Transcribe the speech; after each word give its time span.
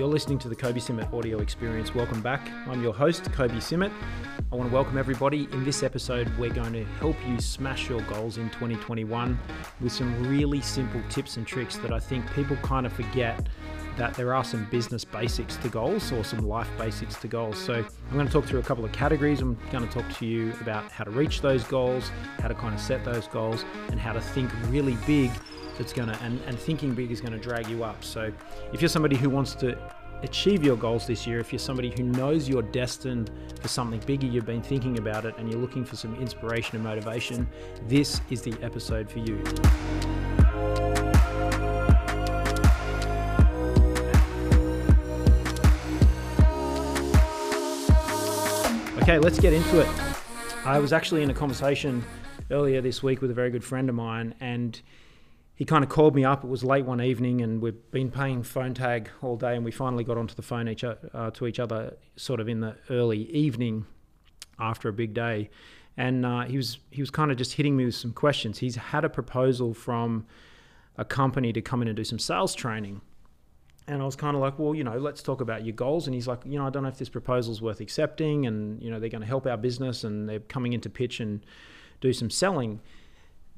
You're 0.00 0.08
listening 0.08 0.38
to 0.38 0.48
the 0.48 0.56
Kobe 0.56 0.80
Simmet 0.80 1.12
audio 1.12 1.40
experience. 1.40 1.94
Welcome 1.94 2.22
back. 2.22 2.50
I'm 2.66 2.82
your 2.82 2.94
host, 2.94 3.30
Kobe 3.32 3.56
Simmet. 3.56 3.92
I 4.50 4.56
want 4.56 4.70
to 4.70 4.74
welcome 4.74 4.96
everybody. 4.96 5.46
In 5.52 5.62
this 5.62 5.82
episode, 5.82 6.26
we're 6.38 6.54
going 6.54 6.72
to 6.72 6.84
help 7.00 7.16
you 7.28 7.38
smash 7.38 7.90
your 7.90 8.00
goals 8.04 8.38
in 8.38 8.48
2021 8.48 9.38
with 9.82 9.92
some 9.92 10.26
really 10.26 10.62
simple 10.62 11.02
tips 11.10 11.36
and 11.36 11.46
tricks 11.46 11.76
that 11.76 11.92
I 11.92 11.98
think 11.98 12.24
people 12.32 12.56
kind 12.62 12.86
of 12.86 12.94
forget 12.94 13.46
that 13.98 14.14
there 14.14 14.32
are 14.32 14.42
some 14.42 14.66
business 14.70 15.04
basics 15.04 15.58
to 15.58 15.68
goals 15.68 16.10
or 16.12 16.24
some 16.24 16.48
life 16.48 16.70
basics 16.78 17.16
to 17.16 17.28
goals. 17.28 17.58
So, 17.58 17.74
I'm 17.74 18.14
going 18.14 18.26
to 18.26 18.32
talk 18.32 18.46
through 18.46 18.60
a 18.60 18.62
couple 18.62 18.86
of 18.86 18.92
categories. 18.92 19.42
I'm 19.42 19.58
going 19.70 19.86
to 19.86 19.92
talk 19.92 20.10
to 20.16 20.24
you 20.24 20.54
about 20.62 20.90
how 20.90 21.04
to 21.04 21.10
reach 21.10 21.42
those 21.42 21.62
goals, 21.64 22.10
how 22.38 22.48
to 22.48 22.54
kind 22.54 22.74
of 22.74 22.80
set 22.80 23.04
those 23.04 23.28
goals, 23.28 23.66
and 23.90 24.00
how 24.00 24.14
to 24.14 24.20
think 24.22 24.50
really 24.70 24.96
big 25.06 25.30
that's 25.80 25.94
to, 26.08 26.22
and, 26.22 26.38
and 26.46 26.58
thinking 26.58 26.94
big 26.94 27.10
is 27.10 27.22
to 27.32 27.38
drag 27.38 27.66
you 27.68 27.84
up. 27.84 28.04
So 28.04 28.30
if 28.74 28.82
you're 28.82 28.90
somebody 28.90 29.16
who 29.16 29.30
wants 29.30 29.54
to 29.56 29.78
achieve 30.22 30.62
your 30.62 30.76
goals 30.76 31.06
this 31.06 31.26
year, 31.26 31.38
if 31.38 31.54
you're 31.54 31.58
somebody 31.58 31.90
who 31.90 32.02
knows 32.02 32.46
you're 32.46 32.60
destined 32.60 33.30
for 33.62 33.68
something 33.68 33.98
bigger, 34.00 34.26
you've 34.26 34.44
been 34.44 34.60
thinking 34.60 34.98
about 34.98 35.24
it, 35.24 35.34
and 35.38 35.50
you're 35.50 35.58
looking 35.58 35.82
for 35.82 35.96
some 35.96 36.14
inspiration 36.16 36.76
and 36.76 36.84
motivation, 36.84 37.48
this 37.88 38.20
is 38.28 38.42
the 38.42 38.52
episode 38.62 39.10
for 39.10 39.20
you. 39.20 39.42
Okay, 49.02 49.18
let's 49.18 49.40
get 49.40 49.54
into 49.54 49.80
it. 49.80 49.88
I 50.66 50.78
was 50.78 50.92
actually 50.92 51.22
in 51.22 51.30
a 51.30 51.34
conversation 51.34 52.04
earlier 52.50 52.82
this 52.82 53.02
week 53.02 53.22
with 53.22 53.30
a 53.30 53.34
very 53.34 53.50
good 53.50 53.64
friend 53.64 53.88
of 53.88 53.94
mine, 53.94 54.34
and 54.40 54.78
he 55.60 55.66
kind 55.66 55.84
of 55.84 55.90
called 55.90 56.14
me 56.14 56.24
up. 56.24 56.42
It 56.42 56.48
was 56.48 56.64
late 56.64 56.86
one 56.86 57.02
evening, 57.02 57.42
and 57.42 57.60
we've 57.60 57.90
been 57.90 58.10
playing 58.10 58.44
phone 58.44 58.72
tag 58.72 59.10
all 59.20 59.36
day, 59.36 59.54
and 59.56 59.62
we 59.62 59.70
finally 59.70 60.04
got 60.04 60.16
onto 60.16 60.34
the 60.34 60.40
phone 60.40 60.66
each 60.70 60.82
uh, 60.84 61.30
to 61.32 61.46
each 61.46 61.60
other 61.60 61.98
sort 62.16 62.40
of 62.40 62.48
in 62.48 62.60
the 62.60 62.76
early 62.88 63.30
evening 63.30 63.84
after 64.58 64.88
a 64.88 64.92
big 64.94 65.12
day. 65.12 65.50
And 65.98 66.24
uh, 66.24 66.44
he 66.44 66.56
was 66.56 66.78
he 66.90 67.02
was 67.02 67.10
kind 67.10 67.30
of 67.30 67.36
just 67.36 67.52
hitting 67.52 67.76
me 67.76 67.84
with 67.84 67.94
some 67.94 68.14
questions. 68.14 68.56
He's 68.56 68.76
had 68.76 69.04
a 69.04 69.10
proposal 69.10 69.74
from 69.74 70.24
a 70.96 71.04
company 71.04 71.52
to 71.52 71.60
come 71.60 71.82
in 71.82 71.88
and 71.88 71.96
do 71.96 72.04
some 72.04 72.18
sales 72.18 72.54
training. 72.54 73.02
And 73.86 74.00
I 74.00 74.06
was 74.06 74.16
kind 74.16 74.34
of 74.34 74.40
like, 74.40 74.58
well, 74.58 74.74
you 74.74 74.82
know, 74.82 74.96
let's 74.96 75.22
talk 75.22 75.42
about 75.42 75.66
your 75.66 75.74
goals. 75.74 76.06
And 76.06 76.14
he's 76.14 76.26
like, 76.26 76.40
you 76.46 76.58
know, 76.58 76.66
I 76.66 76.70
don't 76.70 76.84
know 76.84 76.88
if 76.88 76.96
this 76.96 77.10
proposal's 77.10 77.60
worth 77.60 77.80
accepting, 77.82 78.46
and 78.46 78.82
you 78.82 78.90
know, 78.90 78.98
they're 78.98 79.10
going 79.10 79.20
to 79.20 79.28
help 79.28 79.46
our 79.46 79.58
business, 79.58 80.04
and 80.04 80.26
they're 80.26 80.40
coming 80.40 80.72
in 80.72 80.80
to 80.80 80.88
pitch 80.88 81.20
and 81.20 81.44
do 82.00 82.14
some 82.14 82.30
selling 82.30 82.80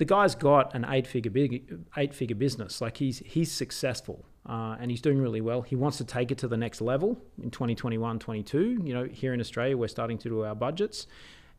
the 0.02 0.06
guy's 0.06 0.34
got 0.34 0.74
an 0.74 0.84
eight 0.88 1.06
figure 1.06 1.30
big 1.30 1.78
eight 1.96 2.12
figure 2.12 2.34
business. 2.34 2.80
Like 2.80 2.96
he's 2.96 3.20
he's 3.24 3.52
successful 3.52 4.24
uh, 4.48 4.74
and 4.80 4.90
he's 4.90 5.00
doing 5.00 5.20
really 5.20 5.40
well. 5.40 5.62
He 5.62 5.76
wants 5.76 5.96
to 5.98 6.04
take 6.04 6.32
it 6.32 6.38
to 6.38 6.48
the 6.48 6.56
next 6.56 6.80
level 6.80 7.22
in 7.40 7.52
2021, 7.52 8.18
22. 8.18 8.82
You 8.82 8.94
know, 8.94 9.04
here 9.04 9.32
in 9.32 9.38
Australia, 9.38 9.76
we're 9.76 9.86
starting 9.86 10.18
to 10.18 10.28
do 10.28 10.42
our 10.42 10.56
budgets, 10.56 11.06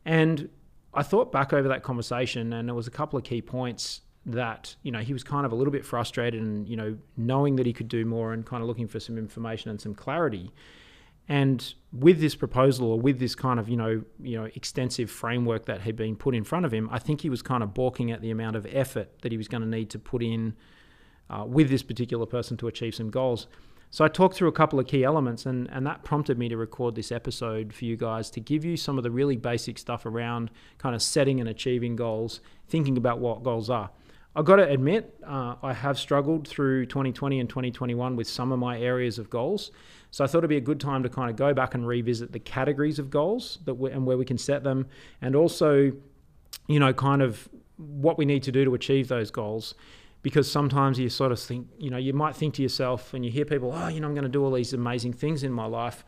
and 0.04 0.50
I 0.92 1.02
thought 1.02 1.32
back 1.32 1.54
over 1.54 1.68
that 1.68 1.82
conversation, 1.82 2.52
and 2.52 2.68
there 2.68 2.74
was 2.74 2.86
a 2.86 2.90
couple 2.90 3.18
of 3.18 3.24
key 3.24 3.40
points 3.40 4.02
that 4.26 4.76
you 4.82 4.92
know 4.92 5.00
he 5.00 5.14
was 5.14 5.24
kind 5.24 5.46
of 5.46 5.52
a 5.52 5.54
little 5.54 5.72
bit 5.72 5.86
frustrated, 5.86 6.42
and 6.42 6.68
you 6.68 6.76
know, 6.76 6.98
knowing 7.16 7.56
that 7.56 7.64
he 7.64 7.72
could 7.72 7.88
do 7.88 8.04
more, 8.04 8.34
and 8.34 8.44
kind 8.44 8.62
of 8.62 8.68
looking 8.68 8.88
for 8.88 9.00
some 9.00 9.16
information 9.16 9.70
and 9.70 9.80
some 9.80 9.94
clarity. 9.94 10.52
And 11.28 11.74
with 11.92 12.20
this 12.20 12.34
proposal 12.34 12.90
or 12.92 13.00
with 13.00 13.18
this 13.18 13.34
kind 13.34 13.58
of, 13.58 13.68
you 13.68 13.76
know, 13.76 14.02
you 14.22 14.36
know, 14.36 14.44
extensive 14.54 15.10
framework 15.10 15.64
that 15.66 15.80
had 15.80 15.96
been 15.96 16.16
put 16.16 16.34
in 16.34 16.44
front 16.44 16.66
of 16.66 16.72
him, 16.72 16.88
I 16.92 16.98
think 16.98 17.22
he 17.22 17.30
was 17.30 17.40
kind 17.40 17.62
of 17.62 17.72
balking 17.72 18.10
at 18.10 18.20
the 18.20 18.30
amount 18.30 18.56
of 18.56 18.66
effort 18.70 19.08
that 19.22 19.32
he 19.32 19.38
was 19.38 19.48
going 19.48 19.62
to 19.62 19.68
need 19.68 19.90
to 19.90 19.98
put 19.98 20.22
in 20.22 20.54
uh, 21.30 21.44
with 21.46 21.70
this 21.70 21.82
particular 21.82 22.26
person 22.26 22.56
to 22.58 22.68
achieve 22.68 22.94
some 22.94 23.10
goals. 23.10 23.46
So 23.90 24.04
I 24.04 24.08
talked 24.08 24.34
through 24.34 24.48
a 24.48 24.52
couple 24.52 24.80
of 24.80 24.88
key 24.88 25.04
elements, 25.04 25.46
and, 25.46 25.70
and 25.70 25.86
that 25.86 26.02
prompted 26.02 26.36
me 26.36 26.48
to 26.48 26.56
record 26.56 26.96
this 26.96 27.12
episode 27.12 27.72
for 27.72 27.84
you 27.84 27.96
guys 27.96 28.28
to 28.30 28.40
give 28.40 28.64
you 28.64 28.76
some 28.76 28.98
of 28.98 29.04
the 29.04 29.10
really 29.10 29.36
basic 29.36 29.78
stuff 29.78 30.04
around 30.04 30.50
kind 30.78 30.96
of 30.96 31.00
setting 31.00 31.38
and 31.38 31.48
achieving 31.48 31.94
goals, 31.94 32.40
thinking 32.68 32.96
about 32.96 33.20
what 33.20 33.44
goals 33.44 33.70
are. 33.70 33.90
I've 34.36 34.44
got 34.44 34.56
to 34.56 34.68
admit, 34.68 35.14
uh, 35.24 35.54
I 35.62 35.72
have 35.72 35.96
struggled 35.96 36.48
through 36.48 36.86
2020 36.86 37.38
and 37.38 37.48
2021 37.48 38.16
with 38.16 38.26
some 38.26 38.50
of 38.50 38.58
my 38.58 38.78
areas 38.80 39.18
of 39.18 39.30
goals. 39.30 39.70
So 40.10 40.24
I 40.24 40.26
thought 40.26 40.38
it'd 40.38 40.50
be 40.50 40.56
a 40.56 40.60
good 40.60 40.80
time 40.80 41.04
to 41.04 41.08
kind 41.08 41.30
of 41.30 41.36
go 41.36 41.54
back 41.54 41.74
and 41.74 41.86
revisit 41.86 42.32
the 42.32 42.40
categories 42.40 42.98
of 42.98 43.10
goals 43.10 43.58
that 43.64 43.74
we, 43.74 43.92
and 43.92 44.06
where 44.06 44.16
we 44.16 44.24
can 44.24 44.38
set 44.38 44.64
them, 44.64 44.86
and 45.22 45.36
also, 45.36 45.92
you 46.66 46.80
know, 46.80 46.92
kind 46.92 47.22
of 47.22 47.48
what 47.76 48.18
we 48.18 48.24
need 48.24 48.42
to 48.44 48.52
do 48.52 48.64
to 48.64 48.74
achieve 48.74 49.06
those 49.08 49.30
goals. 49.30 49.74
Because 50.22 50.50
sometimes 50.50 50.98
you 50.98 51.10
sort 51.10 51.32
of 51.32 51.38
think, 51.38 51.68
you 51.78 51.90
know, 51.90 51.98
you 51.98 52.12
might 52.12 52.34
think 52.34 52.54
to 52.54 52.62
yourself, 52.62 53.14
and 53.14 53.24
you 53.24 53.30
hear 53.30 53.44
people, 53.44 53.72
oh, 53.72 53.88
you 53.88 54.00
know, 54.00 54.08
I'm 54.08 54.14
going 54.14 54.24
to 54.24 54.28
do 54.28 54.44
all 54.44 54.52
these 54.52 54.72
amazing 54.72 55.12
things 55.12 55.44
in 55.44 55.52
my 55.52 55.66
life, 55.66 56.04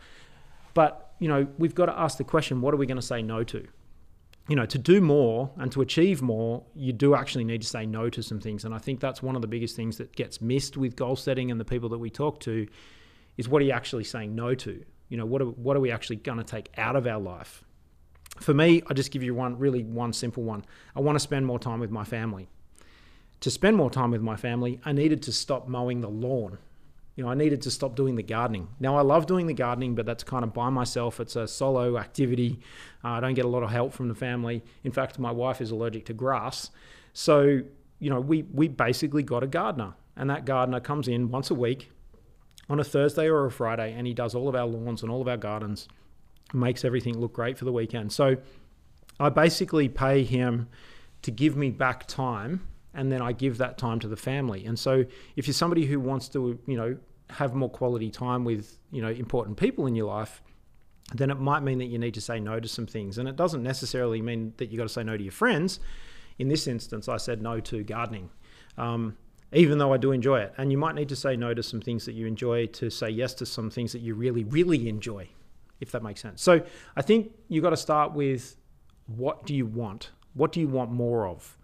but 0.75 1.15
you 1.19 1.28
know, 1.28 1.47
we've 1.59 1.75
got 1.75 1.86
to 1.86 1.98
ask 1.98 2.19
the 2.19 2.25
question, 2.25 2.60
what 2.60 2.75
are 2.75 2.76
we 2.76 2.86
going 2.86 2.97
to 2.97 3.03
say 3.03 3.22
no 3.22 3.44
to? 3.44 3.66
You 4.49 4.55
know, 4.55 4.67
to 4.67 4.79
do 4.79 5.01
more 5.01 5.51
and 5.57 5.73
to 5.73 5.81
achieve 5.81 6.23
more, 6.23 6.62
you 6.75 6.93
do 6.93 7.15
actually 7.15 7.45
need 7.45 7.62
to 7.62 7.67
say 7.67 7.84
no 7.84 8.09
to 8.11 8.23
some 8.23 8.41
things. 8.41 8.65
And 8.65 8.75
I 8.75 8.79
think 8.79 9.01
that's 9.01 9.23
one 9.23 9.34
of 9.34 9.43
the 9.43 9.49
biggest 9.49 9.75
things 9.75 9.99
that 9.99 10.15
gets 10.15 10.41
missed 10.41 10.77
with 10.77 10.95
goal 10.95 11.17
setting 11.17 11.51
and 11.51 11.59
the 11.59 11.65
people 11.65 11.89
that 11.91 11.99
we 11.99 12.11
talk 12.11 12.41
to 12.41 12.67
is 13.37 13.49
what 13.49 13.61
are 13.61 13.65
you 13.65 13.73
actually 13.73 14.05
saying 14.05 14.34
no 14.34 14.55
to? 14.55 14.84
You 15.09 15.17
know, 15.17 15.27
what 15.27 15.43
are, 15.43 15.47
what 15.47 15.77
are 15.77 15.81
we 15.81 15.91
actually 15.91 16.17
going 16.17 16.39
to 16.39 16.45
take 16.45 16.71
out 16.79 16.95
of 16.95 17.07
our 17.07 17.21
life? 17.21 17.65
For 18.39 18.55
me, 18.55 18.83
I 18.87 18.95
just 18.95 19.11
give 19.11 19.23
you 19.23 19.34
one 19.34 19.59
really 19.59 19.83
one 19.83 20.12
simple 20.12 20.43
one. 20.43 20.65
I 20.95 21.01
want 21.01 21.17
to 21.17 21.21
spend 21.21 21.47
more 21.47 21.59
time 21.59 21.81
with 21.81 21.91
my 21.91 22.05
family. 22.05 22.49
To 23.41 23.51
spend 23.51 23.77
more 23.77 23.91
time 23.91 24.11
with 24.11 24.23
my 24.23 24.37
family, 24.37 24.81
I 24.84 24.93
needed 24.93 25.23
to 25.25 25.33
stop 25.33 25.69
mowing 25.69 26.01
the 26.01 26.09
lawn 26.09 26.59
you 27.16 27.25
know, 27.25 27.31
I 27.31 27.34
needed 27.34 27.62
to 27.62 27.71
stop 27.71 27.97
doing 27.97 28.15
the 28.15 28.22
gardening. 28.22 28.69
Now, 28.78 28.97
I 28.97 29.00
love 29.00 29.27
doing 29.27 29.47
the 29.47 29.54
gardening, 29.54 29.94
but 29.94 30.04
that's 30.04 30.22
kind 30.22 30.44
of 30.44 30.53
by 30.53 30.69
myself. 30.69 31.19
It's 31.19 31.34
a 31.34 31.49
solo 31.49 31.97
activity. 31.97 32.60
Uh, 33.03 33.09
I 33.09 33.21
don't 33.21 33.32
get 33.32 33.47
a 33.47 33.49
lot 33.49 33.62
of 33.62 33.71
help 33.71 33.94
from 33.94 34.09
the 34.09 34.15
family. 34.15 34.62
In 34.84 34.93
fact, 34.93 35.19
my 35.19 35.31
wife 35.31 35.62
is 35.62 35.71
allergic 35.71 36.04
to 36.06 36.12
grass. 36.12 36.71
So, 37.15 37.62
you 37.99 38.10
know, 38.10 38.21
we, 38.21 38.43
we 38.43 38.69
basically 38.69 39.22
got 39.22 39.43
a 39.43 39.47
gardener, 39.47 39.94
and 40.15 40.28
that 40.28 40.44
gardener 40.44 40.78
comes 40.78 41.09
in 41.09 41.31
once 41.31 41.50
a 41.50 41.54
week 41.54 41.91
on 42.69 42.78
a 42.81 42.84
Thursday 42.84 43.28
or 43.28 43.47
a 43.47 43.50
Friday, 43.50 43.94
and 43.97 44.06
he 44.06 44.12
does 44.12 44.34
all 44.34 44.47
of 44.47 44.54
our 44.54 44.66
lawns 44.66 45.03
and 45.03 45.10
all 45.10 45.22
of 45.22 45.28
our 45.28 45.38
gardens, 45.38 45.88
makes 46.53 46.84
everything 46.84 47.19
look 47.19 47.33
great 47.33 47.56
for 47.56 47.65
the 47.65 47.72
weekend. 47.72 48.12
So, 48.12 48.37
I 49.19 49.31
basically 49.31 49.88
pay 49.88 50.22
him 50.22 50.69
to 51.22 51.31
give 51.31 51.56
me 51.56 51.71
back 51.71 52.06
time 52.06 52.69
and 52.97 53.12
then 53.12 53.23
I 53.23 53.33
give 53.33 53.59
that 53.59 53.79
time 53.79 54.01
to 54.01 54.09
the 54.09 54.17
family. 54.17 54.67
And 54.67 54.79
so 54.79 55.05
if 55.37 55.47
you're 55.47 55.55
somebody 55.55 55.84
who 55.84 56.01
wants 56.01 56.29
to, 56.31 56.59
you 56.67 56.77
know, 56.77 56.97
have 57.31 57.55
more 57.55 57.69
quality 57.69 58.11
time 58.11 58.45
with, 58.45 58.79
you 58.91 59.03
know, 59.03 59.11
important 59.11 59.57
people 59.57 59.87
in 59.87 59.95
your 59.95 60.07
life, 60.07 60.43
then 61.15 61.31
it 61.31 61.39
might 61.39 61.62
mean 61.62 61.79
that 61.79 61.87
you 61.87 61.99
need 61.99 62.15
to 62.15 62.21
say 62.21 62.41
no 62.41 62.59
to 62.59 62.67
some 62.67 62.87
things. 62.87 63.19
And 63.19 63.29
it 63.29 63.37
doesn't 63.37 63.62
necessarily 63.62 64.21
mean 64.21 64.55
that 64.57 64.71
you've 64.71 64.79
got 64.79 64.84
to 64.84 64.93
say 64.93 65.05
no 65.05 65.17
to 65.17 65.23
your 65.23 65.33
friends. 65.33 65.79
In 66.39 66.49
this 66.49 66.67
instance, 66.67 67.09
I 67.09 67.19
said 67.19 67.43
no 67.43 67.61
to 67.61 67.84
gardening. 67.84 68.31
Um, 68.77 69.17
even 69.53 69.78
though 69.78 69.93
I 69.93 69.97
do 69.97 70.13
enjoy 70.13 70.41
it. 70.41 70.55
And 70.59 70.73
you 70.73 70.78
might 70.78 70.95
need 70.95 71.09
to 71.11 71.17
say 71.17 71.37
no 71.37 71.55
to 71.55 71.63
some 71.63 71.81
things 71.81 72.05
that 72.07 72.13
you 72.13 72.27
enjoy 72.27 72.67
to 72.67 72.91
say 72.91 73.09
yes 73.09 73.34
to 73.34 73.47
some 73.47 73.71
things 73.71 73.93
that 73.93 74.01
you 74.01 74.15
really, 74.15 74.45
really 74.45 74.89
enjoy, 74.89 75.28
if 75.81 75.93
that 75.93 76.03
makes 76.03 76.21
sense. 76.21 76.43
So 76.43 76.63
I 76.97 77.03
think 77.03 77.33
you've 77.49 77.63
got 77.63 77.71
to 77.71 77.77
start 77.77 78.13
with 78.13 78.57
what 79.07 79.47
do 79.47 79.55
you 79.55 79.67
want? 79.67 80.11
What 80.34 80.51
do 80.53 80.61
you 80.61 80.69
want 80.69 80.91
more 80.91 81.28
of? 81.28 81.57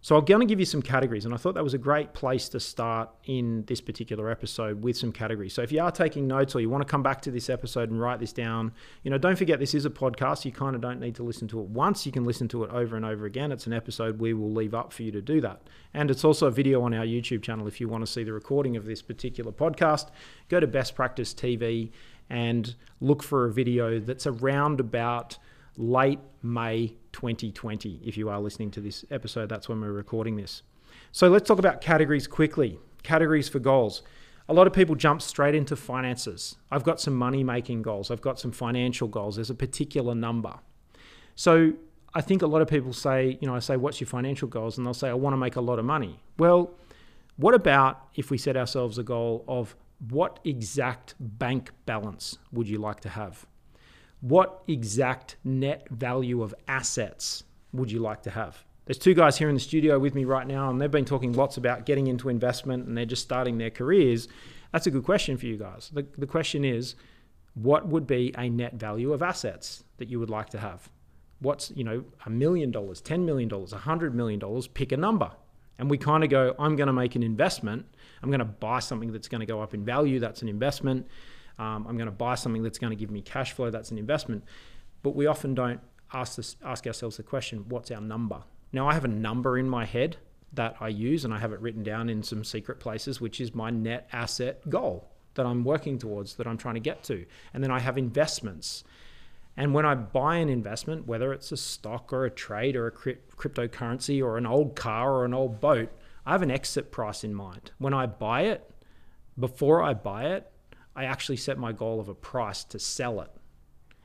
So 0.00 0.16
I'm 0.16 0.24
going 0.24 0.40
to 0.40 0.46
give 0.46 0.60
you 0.60 0.66
some 0.66 0.80
categories, 0.80 1.24
and 1.24 1.34
I 1.34 1.38
thought 1.38 1.54
that 1.54 1.64
was 1.64 1.74
a 1.74 1.78
great 1.78 2.12
place 2.12 2.48
to 2.50 2.60
start 2.60 3.10
in 3.24 3.64
this 3.66 3.80
particular 3.80 4.30
episode 4.30 4.80
with 4.80 4.96
some 4.96 5.10
categories. 5.10 5.52
So 5.52 5.62
if 5.62 5.72
you 5.72 5.82
are 5.82 5.90
taking 5.90 6.28
notes 6.28 6.54
or 6.54 6.60
you 6.60 6.70
want 6.70 6.86
to 6.86 6.90
come 6.90 7.02
back 7.02 7.20
to 7.22 7.32
this 7.32 7.50
episode 7.50 7.90
and 7.90 8.00
write 8.00 8.20
this 8.20 8.32
down, 8.32 8.72
you 9.02 9.10
know, 9.10 9.18
don't 9.18 9.36
forget 9.36 9.58
this 9.58 9.74
is 9.74 9.84
a 9.84 9.90
podcast. 9.90 10.44
You 10.44 10.52
kind 10.52 10.76
of 10.76 10.80
don't 10.80 11.00
need 11.00 11.16
to 11.16 11.24
listen 11.24 11.48
to 11.48 11.60
it 11.60 11.66
once. 11.66 12.06
You 12.06 12.12
can 12.12 12.24
listen 12.24 12.46
to 12.48 12.62
it 12.62 12.70
over 12.70 12.96
and 12.96 13.04
over 13.04 13.26
again. 13.26 13.50
It's 13.50 13.66
an 13.66 13.72
episode 13.72 14.20
we 14.20 14.34
will 14.34 14.52
leave 14.52 14.72
up 14.72 14.92
for 14.92 15.02
you 15.02 15.10
to 15.10 15.20
do 15.20 15.40
that. 15.40 15.62
And 15.92 16.12
it's 16.12 16.24
also 16.24 16.46
a 16.46 16.52
video 16.52 16.82
on 16.82 16.94
our 16.94 17.04
YouTube 17.04 17.42
channel 17.42 17.66
if 17.66 17.80
you 17.80 17.88
want 17.88 18.06
to 18.06 18.10
see 18.10 18.22
the 18.22 18.32
recording 18.32 18.76
of 18.76 18.86
this 18.86 19.02
particular 19.02 19.50
podcast. 19.50 20.10
Go 20.48 20.60
to 20.60 20.68
Best 20.68 20.94
Practice 20.94 21.34
TV 21.34 21.90
and 22.30 22.76
look 23.00 23.22
for 23.24 23.46
a 23.46 23.52
video 23.52 23.98
that's 23.98 24.28
around 24.28 24.78
about 24.78 25.38
late 25.78 26.18
May 26.42 26.94
2020. 27.12 28.00
If 28.04 28.16
you 28.16 28.28
are 28.28 28.40
listening 28.40 28.70
to 28.72 28.80
this 28.80 29.04
episode, 29.10 29.48
that's 29.48 29.68
when 29.68 29.80
we're 29.80 29.92
recording 29.92 30.36
this. 30.36 30.62
So 31.12 31.28
let's 31.28 31.48
talk 31.48 31.58
about 31.58 31.80
categories 31.80 32.26
quickly. 32.26 32.78
Categories 33.02 33.48
for 33.48 33.60
goals. 33.60 34.02
A 34.48 34.52
lot 34.52 34.66
of 34.66 34.72
people 34.72 34.94
jump 34.94 35.22
straight 35.22 35.54
into 35.54 35.76
finances. 35.76 36.56
I've 36.70 36.82
got 36.82 37.00
some 37.00 37.14
money 37.14 37.44
making 37.44 37.82
goals, 37.82 38.10
I've 38.10 38.20
got 38.20 38.40
some 38.40 38.50
financial 38.50 39.06
goals. 39.08 39.36
There's 39.36 39.50
a 39.50 39.54
particular 39.54 40.14
number. 40.14 40.54
So 41.34 41.74
I 42.14 42.22
think 42.22 42.42
a 42.42 42.46
lot 42.46 42.62
of 42.62 42.68
people 42.68 42.92
say, 42.92 43.38
you 43.40 43.46
know, 43.46 43.54
I 43.54 43.60
say, 43.60 43.76
what's 43.76 44.00
your 44.00 44.08
financial 44.08 44.48
goals? 44.48 44.76
And 44.76 44.86
they'll 44.86 44.94
say, 44.94 45.08
I 45.08 45.14
want 45.14 45.34
to 45.34 45.38
make 45.38 45.56
a 45.56 45.60
lot 45.60 45.78
of 45.78 45.84
money. 45.84 46.20
Well, 46.38 46.74
what 47.36 47.54
about 47.54 48.08
if 48.16 48.30
we 48.30 48.38
set 48.38 48.56
ourselves 48.56 48.98
a 48.98 49.04
goal 49.04 49.44
of 49.46 49.76
what 50.08 50.40
exact 50.44 51.14
bank 51.20 51.70
balance 51.86 52.38
would 52.50 52.68
you 52.68 52.78
like 52.78 53.00
to 53.00 53.10
have? 53.10 53.46
What 54.20 54.62
exact 54.66 55.36
net 55.44 55.88
value 55.90 56.42
of 56.42 56.54
assets 56.66 57.44
would 57.72 57.90
you 57.90 58.00
like 58.00 58.22
to 58.22 58.30
have? 58.30 58.64
There's 58.86 58.98
two 58.98 59.14
guys 59.14 59.36
here 59.36 59.48
in 59.48 59.54
the 59.54 59.60
studio 59.60 59.98
with 59.98 60.14
me 60.14 60.24
right 60.24 60.46
now, 60.46 60.70
and 60.70 60.80
they've 60.80 60.90
been 60.90 61.04
talking 61.04 61.34
lots 61.34 61.58
about 61.58 61.84
getting 61.84 62.06
into 62.06 62.30
investment 62.30 62.86
and 62.86 62.96
they're 62.96 63.04
just 63.04 63.22
starting 63.22 63.58
their 63.58 63.70
careers. 63.70 64.28
That's 64.72 64.86
a 64.86 64.90
good 64.90 65.04
question 65.04 65.36
for 65.36 65.46
you 65.46 65.58
guys. 65.58 65.90
The, 65.92 66.06
the 66.16 66.26
question 66.26 66.64
is, 66.64 66.94
what 67.54 67.86
would 67.86 68.06
be 68.06 68.34
a 68.38 68.48
net 68.48 68.74
value 68.74 69.12
of 69.12 69.22
assets 69.22 69.84
that 69.98 70.08
you 70.08 70.18
would 70.18 70.30
like 70.30 70.48
to 70.50 70.58
have? 70.58 70.88
What's, 71.40 71.70
you 71.72 71.84
know, 71.84 72.04
a 72.24 72.30
million 72.30 72.70
dollars, 72.70 73.02
$10 73.02 73.24
million, 73.24 73.48
$100 73.48 74.12
million? 74.14 74.62
Pick 74.74 74.92
a 74.92 74.96
number. 74.96 75.30
And 75.78 75.88
we 75.88 75.98
kind 75.98 76.24
of 76.24 76.30
go, 76.30 76.54
I'm 76.58 76.74
going 76.74 76.88
to 76.88 76.92
make 76.92 77.14
an 77.14 77.22
investment. 77.22 77.86
I'm 78.22 78.30
going 78.30 78.40
to 78.40 78.44
buy 78.44 78.80
something 78.80 79.12
that's 79.12 79.28
going 79.28 79.40
to 79.40 79.46
go 79.46 79.60
up 79.60 79.74
in 79.74 79.84
value. 79.84 80.18
That's 80.18 80.42
an 80.42 80.48
investment. 80.48 81.06
Um, 81.58 81.86
I'm 81.88 81.96
going 81.96 82.06
to 82.06 82.12
buy 82.12 82.34
something 82.34 82.62
that's 82.62 82.78
going 82.78 82.90
to 82.90 82.96
give 82.96 83.10
me 83.10 83.20
cash 83.20 83.52
flow. 83.52 83.70
That's 83.70 83.90
an 83.90 83.98
investment. 83.98 84.44
But 85.02 85.16
we 85.16 85.26
often 85.26 85.54
don't 85.54 85.80
ask, 86.12 86.36
this, 86.36 86.56
ask 86.64 86.86
ourselves 86.86 87.16
the 87.16 87.22
question, 87.22 87.64
what's 87.68 87.90
our 87.90 88.00
number? 88.00 88.42
Now, 88.72 88.88
I 88.88 88.94
have 88.94 89.04
a 89.04 89.08
number 89.08 89.58
in 89.58 89.68
my 89.68 89.84
head 89.84 90.16
that 90.52 90.76
I 90.80 90.88
use, 90.88 91.24
and 91.24 91.34
I 91.34 91.38
have 91.38 91.52
it 91.52 91.60
written 91.60 91.82
down 91.82 92.08
in 92.08 92.22
some 92.22 92.44
secret 92.44 92.80
places, 92.80 93.20
which 93.20 93.40
is 93.40 93.54
my 93.54 93.70
net 93.70 94.08
asset 94.12 94.68
goal 94.68 95.10
that 95.34 95.46
I'm 95.46 95.64
working 95.64 95.98
towards, 95.98 96.34
that 96.36 96.46
I'm 96.46 96.56
trying 96.56 96.74
to 96.74 96.80
get 96.80 97.02
to. 97.04 97.24
And 97.54 97.62
then 97.62 97.70
I 97.70 97.80
have 97.80 97.98
investments. 97.98 98.84
And 99.56 99.74
when 99.74 99.84
I 99.84 99.94
buy 99.94 100.36
an 100.36 100.48
investment, 100.48 101.06
whether 101.06 101.32
it's 101.32 101.52
a 101.52 101.56
stock 101.56 102.12
or 102.12 102.24
a 102.24 102.30
trade 102.30 102.76
or 102.76 102.86
a 102.86 102.92
cryptocurrency 102.92 104.22
or 104.22 104.38
an 104.38 104.46
old 104.46 104.76
car 104.76 105.12
or 105.12 105.24
an 105.24 105.34
old 105.34 105.60
boat, 105.60 105.90
I 106.24 106.32
have 106.32 106.42
an 106.42 106.50
exit 106.50 106.90
price 106.92 107.24
in 107.24 107.34
mind. 107.34 107.72
When 107.78 107.94
I 107.94 108.06
buy 108.06 108.42
it, 108.42 108.70
before 109.38 109.82
I 109.82 109.94
buy 109.94 110.26
it, 110.26 110.50
I 110.98 111.04
actually 111.04 111.36
set 111.36 111.58
my 111.58 111.70
goal 111.70 112.00
of 112.00 112.08
a 112.08 112.14
price 112.14 112.64
to 112.64 112.78
sell 112.80 113.20
it. 113.20 113.30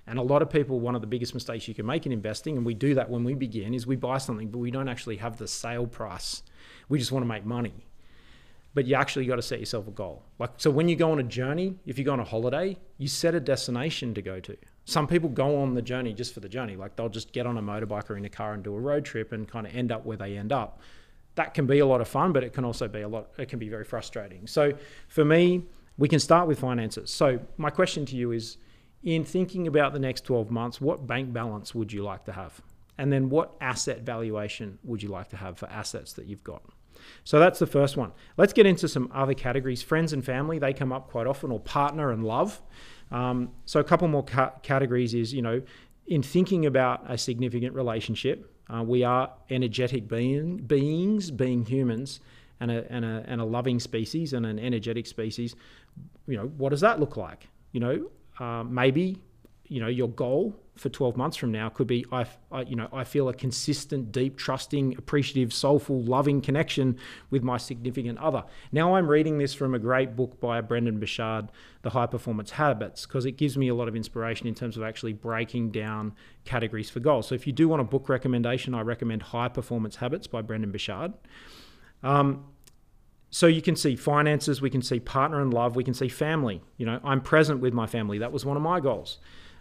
And 0.05 0.19
a 0.19 0.21
lot 0.21 0.43
of 0.43 0.51
people, 0.51 0.79
one 0.79 0.93
of 0.93 1.01
the 1.01 1.07
biggest 1.07 1.33
mistakes 1.33 1.67
you 1.67 1.73
can 1.73 1.87
make 1.87 2.05
in 2.05 2.11
investing, 2.11 2.55
and 2.55 2.63
we 2.63 2.75
do 2.75 2.93
that 2.93 3.09
when 3.09 3.23
we 3.23 3.33
begin, 3.33 3.73
is 3.73 3.87
we 3.87 3.95
buy 3.95 4.19
something, 4.19 4.49
but 4.49 4.59
we 4.59 4.69
don't 4.69 4.87
actually 4.87 5.17
have 5.17 5.37
the 5.37 5.47
sale 5.47 5.87
price. 5.87 6.43
We 6.89 6.99
just 6.99 7.11
want 7.11 7.23
to 7.23 7.27
make 7.27 7.45
money. 7.45 7.87
But 8.75 8.85
you 8.85 8.93
actually 8.93 9.25
got 9.25 9.37
to 9.37 9.41
set 9.41 9.59
yourself 9.59 9.87
a 9.87 9.91
goal. 9.91 10.21
Like 10.37 10.51
so 10.57 10.69
when 10.69 10.87
you 10.87 10.95
go 10.95 11.11
on 11.11 11.19
a 11.19 11.23
journey, 11.23 11.79
if 11.87 11.97
you 11.97 12.05
go 12.05 12.13
on 12.13 12.19
a 12.19 12.23
holiday, 12.23 12.77
you 12.99 13.07
set 13.07 13.33
a 13.33 13.39
destination 13.39 14.13
to 14.13 14.21
go 14.21 14.39
to. 14.41 14.55
Some 14.85 15.07
people 15.07 15.29
go 15.29 15.61
on 15.61 15.73
the 15.73 15.81
journey 15.81 16.13
just 16.13 16.31
for 16.31 16.41
the 16.41 16.49
journey. 16.49 16.75
Like 16.75 16.95
they'll 16.95 17.09
just 17.09 17.33
get 17.33 17.47
on 17.47 17.57
a 17.57 17.61
motorbike 17.61 18.07
or 18.11 18.17
in 18.17 18.25
a 18.25 18.29
car 18.29 18.53
and 18.53 18.63
do 18.63 18.75
a 18.75 18.79
road 18.79 19.03
trip 19.03 19.31
and 19.31 19.47
kind 19.47 19.65
of 19.65 19.75
end 19.75 19.91
up 19.91 20.05
where 20.05 20.17
they 20.17 20.37
end 20.37 20.51
up. 20.51 20.79
That 21.35 21.55
can 21.55 21.65
be 21.65 21.79
a 21.79 21.87
lot 21.87 22.01
of 22.01 22.07
fun, 22.07 22.33
but 22.33 22.43
it 22.43 22.53
can 22.53 22.65
also 22.65 22.87
be 22.87 23.01
a 23.01 23.07
lot 23.07 23.29
it 23.39 23.49
can 23.49 23.57
be 23.57 23.69
very 23.69 23.83
frustrating. 23.83 24.45
So 24.45 24.73
for 25.07 25.25
me, 25.25 25.63
we 25.97 26.07
can 26.07 26.19
start 26.19 26.47
with 26.47 26.59
finances. 26.59 27.11
So 27.11 27.39
my 27.57 27.69
question 27.69 28.05
to 28.07 28.15
you 28.15 28.31
is 28.31 28.57
in 29.03 29.23
thinking 29.23 29.67
about 29.67 29.93
the 29.93 29.99
next 29.99 30.21
12 30.21 30.49
months, 30.49 30.79
what 30.81 31.05
bank 31.05 31.33
balance 31.33 31.75
would 31.75 31.91
you 31.91 32.03
like 32.03 32.25
to 32.25 32.31
have? 32.31 32.61
And 32.97 33.11
then 33.11 33.29
what 33.29 33.55
asset 33.59 34.01
valuation 34.01 34.79
would 34.83 35.03
you 35.03 35.09
like 35.09 35.29
to 35.29 35.37
have 35.37 35.57
for 35.57 35.67
assets 35.67 36.13
that 36.13 36.25
you've 36.25 36.43
got? 36.43 36.63
So 37.23 37.39
that's 37.39 37.59
the 37.59 37.67
first 37.67 37.97
one. 37.97 38.11
Let's 38.37 38.53
get 38.53 38.65
into 38.65 38.87
some 38.87 39.09
other 39.13 39.33
categories. 39.33 39.81
Friends 39.81 40.13
and 40.13 40.23
family, 40.23 40.59
they 40.59 40.73
come 40.73 40.91
up 40.91 41.09
quite 41.09 41.27
often, 41.27 41.51
or 41.51 41.59
partner 41.59 42.11
and 42.11 42.23
love. 42.23 42.61
Um, 43.11 43.51
so 43.65 43.79
a 43.79 43.83
couple 43.83 44.07
more 44.07 44.23
ca- 44.23 44.53
categories 44.61 45.13
is, 45.13 45.33
you 45.33 45.41
know, 45.41 45.61
in 46.07 46.23
thinking 46.23 46.65
about 46.65 47.03
a 47.07 47.17
significant 47.17 47.73
relationship, 47.75 48.53
uh, 48.69 48.83
we 48.83 49.03
are 49.03 49.31
energetic 49.49 50.07
being, 50.07 50.57
beings, 50.57 51.31
being 51.31 51.65
humans, 51.65 52.19
and 52.63 52.71
a, 52.71 52.91
and, 52.91 53.03
a, 53.03 53.23
and 53.27 53.41
a 53.41 53.43
loving 53.43 53.79
species 53.79 54.31
and 54.31 54.45
an 54.45 54.57
energetic 54.57 55.05
species. 55.05 55.55
You 56.27 56.37
know, 56.37 56.45
what 56.57 56.69
does 56.69 56.81
that 56.81 56.99
look 56.99 57.17
like? 57.17 57.49
You 57.73 57.81
know, 57.81 58.09
uh, 58.39 58.63
maybe 58.63 59.21
you 59.67 59.79
know 59.79 59.87
your 59.87 60.09
goal 60.09 60.55
for 60.75 60.89
12 60.89 61.15
months 61.15 61.37
from 61.37 61.51
now 61.51 61.69
could 61.69 61.87
be 61.87 62.05
I, 62.11 62.25
I, 62.51 62.61
you 62.61 62.75
know 62.75 62.89
I 62.91 63.05
feel 63.05 63.29
a 63.29 63.33
consistent 63.33 64.11
deep 64.11 64.37
trusting 64.37 64.97
appreciative 64.97 65.53
soulful 65.53 66.01
loving 66.01 66.41
connection 66.41 66.97
with 67.29 67.43
my 67.43 67.57
significant 67.57 68.17
other 68.19 68.43
now 68.71 68.95
I'm 68.95 69.07
reading 69.07 69.37
this 69.37 69.53
from 69.53 69.73
a 69.73 69.79
great 69.79 70.15
book 70.15 70.39
by 70.39 70.59
Brendon 70.61 70.99
Burchard 70.99 71.49
the 71.81 71.91
high 71.91 72.07
performance 72.07 72.51
habits 72.51 73.05
because 73.05 73.25
it 73.25 73.33
gives 73.33 73.57
me 73.57 73.69
a 73.69 73.75
lot 73.75 73.87
of 73.87 73.95
inspiration 73.95 74.47
in 74.47 74.53
terms 74.53 74.75
of 74.75 74.83
actually 74.83 75.13
breaking 75.13 75.71
down 75.71 76.13
categories 76.43 76.89
for 76.89 76.99
goals 76.99 77.27
so 77.27 77.33
if 77.33 77.47
you 77.47 77.53
do 77.53 77.69
want 77.69 77.81
a 77.81 77.85
book 77.85 78.09
recommendation 78.09 78.73
I 78.73 78.81
recommend 78.81 79.23
high 79.23 79.47
performance 79.47 79.95
habits 79.95 80.27
by 80.27 80.41
Brendon 80.41 80.71
Burchard 80.71 81.13
um, 82.03 82.45
so 83.33 83.47
you 83.47 83.63
can 83.63 83.75
see 83.75 83.95
finances, 83.95 84.61
we 84.61 84.69
can 84.69 84.83
see 84.83 84.99
partner 84.99 85.41
and 85.41 85.51
love, 85.51 85.75
we 85.75 85.83
can 85.83 85.95
see 85.95 86.07
family. 86.07 86.61
You 86.77 86.85
know, 86.85 86.99
I'm 87.03 87.19
present 87.19 87.61
with 87.61 87.73
my 87.73 87.87
family. 87.87 88.19
That 88.19 88.31
was 88.31 88.45
one 88.45 88.55
of 88.55 88.61
my 88.61 88.79
goals. 88.79 89.17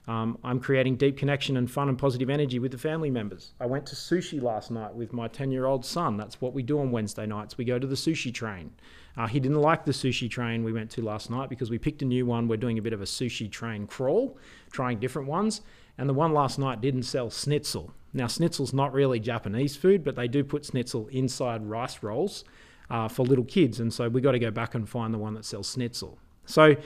Um, 0.07 0.37
I'm 0.45 0.61
creating 0.61 0.97
deep 0.97 1.17
connection 1.17 1.57
and 1.57 1.71
fun 1.71 1.89
and 1.89 1.99
positive 1.99 2.29
energy 2.29 2.59
with 2.59 2.73
the 2.73 2.77
family 2.77 3.09
members. 3.09 3.55
I 3.59 3.65
went 3.65 3.87
to 3.87 3.97
sushi 3.97 4.43
last 4.43 4.71
night 4.71 4.95
with 4.95 5.15
my 5.15 5.27
10 5.27 5.51
year 5.51 5.65
old 5.65 5.87
son. 5.87 6.19
That's 6.19 6.39
what 6.39 6.53
we 6.53 6.63
do 6.63 6.81
on 6.81 6.91
Wednesday 6.91 7.25
nights. 7.25 7.57
We 7.57 7.65
go 7.65 7.79
to 7.79 7.87
the 7.87 7.95
sushi 7.95 8.33
train. 8.35 8.73
Uh, 9.17 9.27
he 9.27 9.41
didn't 9.41 9.63
like 9.63 9.87
the 9.87 9.93
sushi 9.93 10.29
train 10.29 10.65
we 10.65 10.75
went 10.75 10.91
to 10.91 11.01
last 11.01 11.31
night 11.31 11.49
because 11.49 11.71
we 11.71 11.79
picked 11.79 12.03
a 12.03 12.05
new 12.05 12.27
one. 12.27 12.49
We're 12.49 12.59
doing 12.59 12.77
a 12.77 12.83
bit 12.83 12.93
of 12.93 13.01
a 13.01 13.07
sushi 13.07 13.51
train 13.51 13.87
crawl, 13.87 14.37
trying 14.71 14.99
different 14.99 15.29
ones. 15.29 15.63
And 15.97 16.11
the 16.11 16.15
one 16.15 16.35
last 16.35 16.59
night 16.59 16.83
didn't 16.83 17.05
sell 17.05 17.31
schnitzel. 17.31 17.95
Now, 18.13 18.27
schnitzel's 18.27 18.75
not 18.75 18.93
really 18.93 19.19
Japanese 19.19 19.77
food, 19.77 20.05
but 20.05 20.15
they 20.15 20.29
do 20.29 20.45
put 20.45 20.67
schnitzel 20.67 21.07
inside 21.07 21.65
rice 21.65 22.03
rolls 22.03 22.45
uh, 22.93 23.09
for 23.09 23.25
little 23.25 23.45
kids. 23.45 23.81
And 23.81 23.93
so 23.93 24.09
we 24.09 24.21
got 24.21 24.33
to 24.33 24.39
go 24.39 24.51
back 24.51 24.75
and 24.75 24.89
find 24.89 25.13
the 25.13 25.19
one 25.19 25.35
that 25.35 25.45
sells 25.47 25.73
schnitzel. 25.73 26.19
So, 26.45 26.77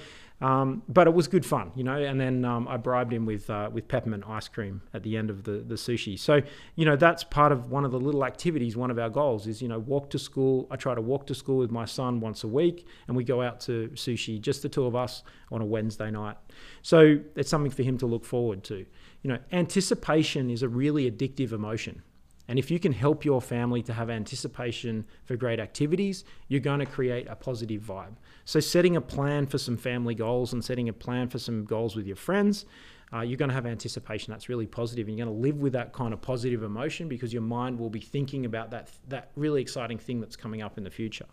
um, 0.40 0.82
but 0.88 1.06
it 1.06 1.14
was 1.14 1.26
good 1.28 1.44
fun, 1.44 1.72
you 1.74 1.82
know. 1.82 1.96
And 1.96 2.20
then 2.20 2.44
um, 2.44 2.68
I 2.68 2.76
bribed 2.76 3.12
him 3.12 3.26
with 3.26 3.48
uh, 3.50 3.70
with 3.72 3.88
peppermint 3.88 4.22
ice 4.28 4.48
cream 4.48 4.82
at 4.94 5.02
the 5.02 5.16
end 5.16 5.30
of 5.30 5.42
the 5.44 5.64
the 5.66 5.74
sushi. 5.74 6.18
So 6.18 6.42
you 6.76 6.84
know 6.84 6.94
that's 6.94 7.24
part 7.24 7.52
of 7.52 7.70
one 7.70 7.86
of 7.86 7.90
the 7.90 7.98
little 7.98 8.24
activities. 8.24 8.76
One 8.76 8.90
of 8.90 8.98
our 8.98 9.08
goals 9.08 9.46
is 9.46 9.62
you 9.62 9.68
know 9.68 9.78
walk 9.78 10.10
to 10.10 10.18
school. 10.18 10.68
I 10.70 10.76
try 10.76 10.94
to 10.94 11.00
walk 11.00 11.26
to 11.28 11.34
school 11.34 11.56
with 11.56 11.70
my 11.70 11.86
son 11.86 12.20
once 12.20 12.44
a 12.44 12.48
week, 12.48 12.86
and 13.08 13.16
we 13.16 13.24
go 13.24 13.40
out 13.40 13.60
to 13.60 13.88
sushi, 13.94 14.38
just 14.38 14.62
the 14.62 14.68
two 14.68 14.84
of 14.84 14.94
us 14.94 15.22
on 15.50 15.62
a 15.62 15.66
Wednesday 15.66 16.10
night. 16.10 16.36
So 16.82 17.18
it's 17.34 17.48
something 17.48 17.72
for 17.72 17.82
him 17.82 17.96
to 17.98 18.06
look 18.06 18.24
forward 18.24 18.62
to. 18.64 18.84
You 19.22 19.30
know, 19.30 19.38
anticipation 19.52 20.50
is 20.50 20.62
a 20.62 20.68
really 20.68 21.10
addictive 21.10 21.52
emotion. 21.52 22.02
And 22.48 22.58
if 22.58 22.70
you 22.70 22.78
can 22.78 22.92
help 22.92 23.24
your 23.24 23.40
family 23.40 23.82
to 23.82 23.92
have 23.92 24.08
anticipation 24.08 25.04
for 25.24 25.36
great 25.36 25.58
activities, 25.58 26.24
you're 26.48 26.60
going 26.60 26.80
to 26.80 26.86
create 26.86 27.26
a 27.28 27.34
positive 27.34 27.82
vibe. 27.82 28.14
So, 28.44 28.60
setting 28.60 28.96
a 28.96 29.00
plan 29.00 29.46
for 29.46 29.58
some 29.58 29.76
family 29.76 30.14
goals 30.14 30.52
and 30.52 30.64
setting 30.64 30.88
a 30.88 30.92
plan 30.92 31.28
for 31.28 31.38
some 31.38 31.64
goals 31.64 31.96
with 31.96 32.06
your 32.06 32.16
friends, 32.16 32.64
uh, 33.12 33.20
you're 33.20 33.36
going 33.36 33.48
to 33.48 33.54
have 33.54 33.66
anticipation 33.66 34.32
that's 34.32 34.48
really 34.48 34.66
positive, 34.66 35.08
and 35.08 35.16
you're 35.16 35.26
going 35.26 35.36
to 35.36 35.42
live 35.42 35.60
with 35.60 35.72
that 35.72 35.92
kind 35.92 36.12
of 36.12 36.20
positive 36.20 36.62
emotion 36.62 37.08
because 37.08 37.32
your 37.32 37.42
mind 37.42 37.78
will 37.78 37.90
be 37.90 38.00
thinking 38.00 38.44
about 38.44 38.70
that 38.70 38.90
that 39.08 39.30
really 39.36 39.60
exciting 39.60 39.98
thing 39.98 40.20
that's 40.20 40.36
coming 40.36 40.62
up 40.62 40.78
in 40.78 40.84
the 40.84 40.90
future. 40.90 41.26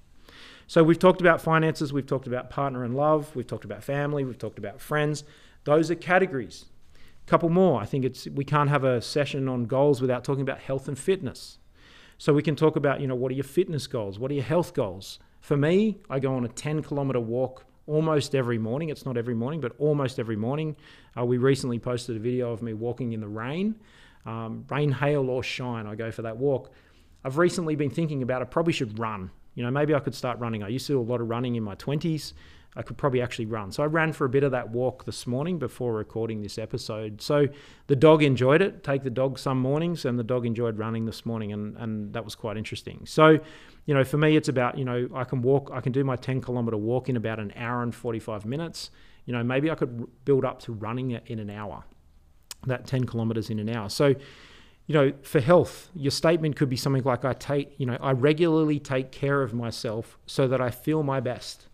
So 0.67 0.83
we've 0.83 0.99
talked 0.99 1.21
about 1.21 1.41
finances, 1.41 1.91
we've 1.91 2.05
talked 2.05 2.27
about 2.27 2.49
partner 2.49 2.83
and 2.83 2.95
love, 2.95 3.35
we've 3.35 3.45
talked 3.45 3.65
about 3.65 3.83
family, 3.83 4.23
we've 4.23 4.37
talked 4.37 4.57
about 4.57 4.79
friends. 4.79 5.23
Those 5.65 5.91
are 5.91 5.95
categories 5.95 6.65
couple 7.25 7.49
more. 7.49 7.81
I 7.81 7.85
think 7.85 8.05
it's 8.05 8.27
we 8.27 8.43
can't 8.43 8.69
have 8.69 8.83
a 8.83 9.01
session 9.01 9.47
on 9.47 9.65
goals 9.65 10.01
without 10.01 10.23
talking 10.23 10.41
about 10.41 10.59
health 10.59 10.87
and 10.87 10.97
fitness. 10.97 11.59
So 12.17 12.33
we 12.33 12.41
can 12.41 12.55
talk 12.55 12.75
about, 12.75 13.01
you 13.01 13.07
know, 13.07 13.15
what 13.15 13.31
are 13.31 13.35
your 13.35 13.43
fitness 13.43 13.87
goals? 13.87 14.19
What 14.19 14.31
are 14.31 14.33
your 14.33 14.43
health 14.43 14.73
goals? 14.73 15.19
For 15.41 15.57
me, 15.57 15.97
I 16.09 16.19
go 16.19 16.33
on 16.35 16.45
a 16.45 16.47
10 16.47 16.83
kilometer 16.83 17.19
walk 17.19 17.65
almost 17.85 18.33
every 18.33 18.57
morning. 18.57 18.89
It's 18.89 19.05
not 19.05 19.17
every 19.17 19.33
morning, 19.33 19.59
but 19.59 19.73
almost 19.77 20.19
every 20.19 20.37
morning. 20.37 20.75
Uh, 21.17 21.25
we 21.25 21.37
recently 21.37 21.79
posted 21.79 22.15
a 22.15 22.19
video 22.19 22.51
of 22.51 22.61
me 22.61 22.73
walking 22.73 23.13
in 23.13 23.19
the 23.19 23.27
rain, 23.27 23.75
um, 24.25 24.65
rain, 24.69 24.91
hail, 24.91 25.29
or 25.29 25.43
shine. 25.43 25.85
I 25.85 25.95
go 25.95 26.11
for 26.11 26.21
that 26.21 26.37
walk. 26.37 26.71
I've 27.25 27.37
recently 27.37 27.75
been 27.75 27.89
thinking 27.89 28.23
about 28.23 28.41
I 28.41 28.45
probably 28.45 28.73
should 28.73 28.97
run. 28.99 29.31
You 29.55 29.63
know, 29.63 29.71
maybe 29.71 29.93
I 29.93 29.99
could 29.99 30.15
start 30.15 30.39
running. 30.39 30.63
I 30.63 30.69
used 30.69 30.87
to 30.87 30.93
do 30.93 31.01
a 31.01 31.03
lot 31.03 31.21
of 31.21 31.29
running 31.29 31.55
in 31.55 31.63
my 31.63 31.75
20s. 31.75 32.33
I 32.75 32.81
could 32.81 32.97
probably 32.97 33.21
actually 33.21 33.45
run. 33.45 33.71
So 33.71 33.83
I 33.83 33.85
ran 33.85 34.13
for 34.13 34.25
a 34.25 34.29
bit 34.29 34.43
of 34.43 34.51
that 34.51 34.69
walk 34.69 35.05
this 35.05 35.27
morning 35.27 35.59
before 35.59 35.93
recording 35.93 36.41
this 36.41 36.57
episode. 36.57 37.21
So 37.21 37.47
the 37.87 37.95
dog 37.95 38.23
enjoyed 38.23 38.61
it. 38.61 38.83
Take 38.83 39.03
the 39.03 39.09
dog 39.09 39.37
some 39.37 39.59
mornings, 39.59 40.05
and 40.05 40.17
the 40.17 40.23
dog 40.23 40.45
enjoyed 40.45 40.77
running 40.77 41.05
this 41.05 41.25
morning, 41.25 41.53
and 41.53 41.77
and 41.77 42.13
that 42.13 42.25
was 42.25 42.35
quite 42.35 42.57
interesting. 42.57 43.05
So, 43.05 43.39
you 43.85 43.93
know, 43.93 44.03
for 44.03 44.17
me, 44.17 44.35
it's 44.35 44.49
about 44.49 44.77
you 44.77 44.85
know 44.85 45.07
I 45.13 45.23
can 45.23 45.41
walk, 45.41 45.69
I 45.73 45.81
can 45.81 45.91
do 45.91 46.03
my 46.03 46.15
10 46.15 46.41
kilometer 46.41 46.77
walk 46.77 47.09
in 47.09 47.15
about 47.15 47.39
an 47.39 47.53
hour 47.55 47.83
and 47.83 47.93
45 47.93 48.45
minutes. 48.45 48.89
You 49.25 49.33
know, 49.33 49.43
maybe 49.43 49.71
I 49.71 49.75
could 49.75 50.07
build 50.25 50.43
up 50.43 50.59
to 50.63 50.73
running 50.73 51.11
it 51.11 51.23
in 51.27 51.39
an 51.39 51.49
hour, 51.49 51.83
that 52.65 52.87
10 52.87 53.05
kilometers 53.05 53.49
in 53.49 53.59
an 53.59 53.69
hour. 53.69 53.89
So 53.89 54.15
you 54.85 54.93
know, 54.93 55.13
for 55.21 55.39
health, 55.39 55.89
your 55.95 56.11
statement 56.11 56.57
could 56.57 56.69
be 56.69 56.75
something 56.75 57.03
like 57.03 57.23
I 57.23 57.33
take, 57.33 57.73
you 57.77 57.85
know, 57.85 57.97
I 58.01 58.11
regularly 58.11 58.79
take 58.79 59.11
care 59.11 59.41
of 59.41 59.53
myself 59.53 60.17
so 60.25 60.47
that 60.49 60.59
I 60.59 60.71
feel 60.71 61.03
my 61.03 61.21
best. 61.21 61.67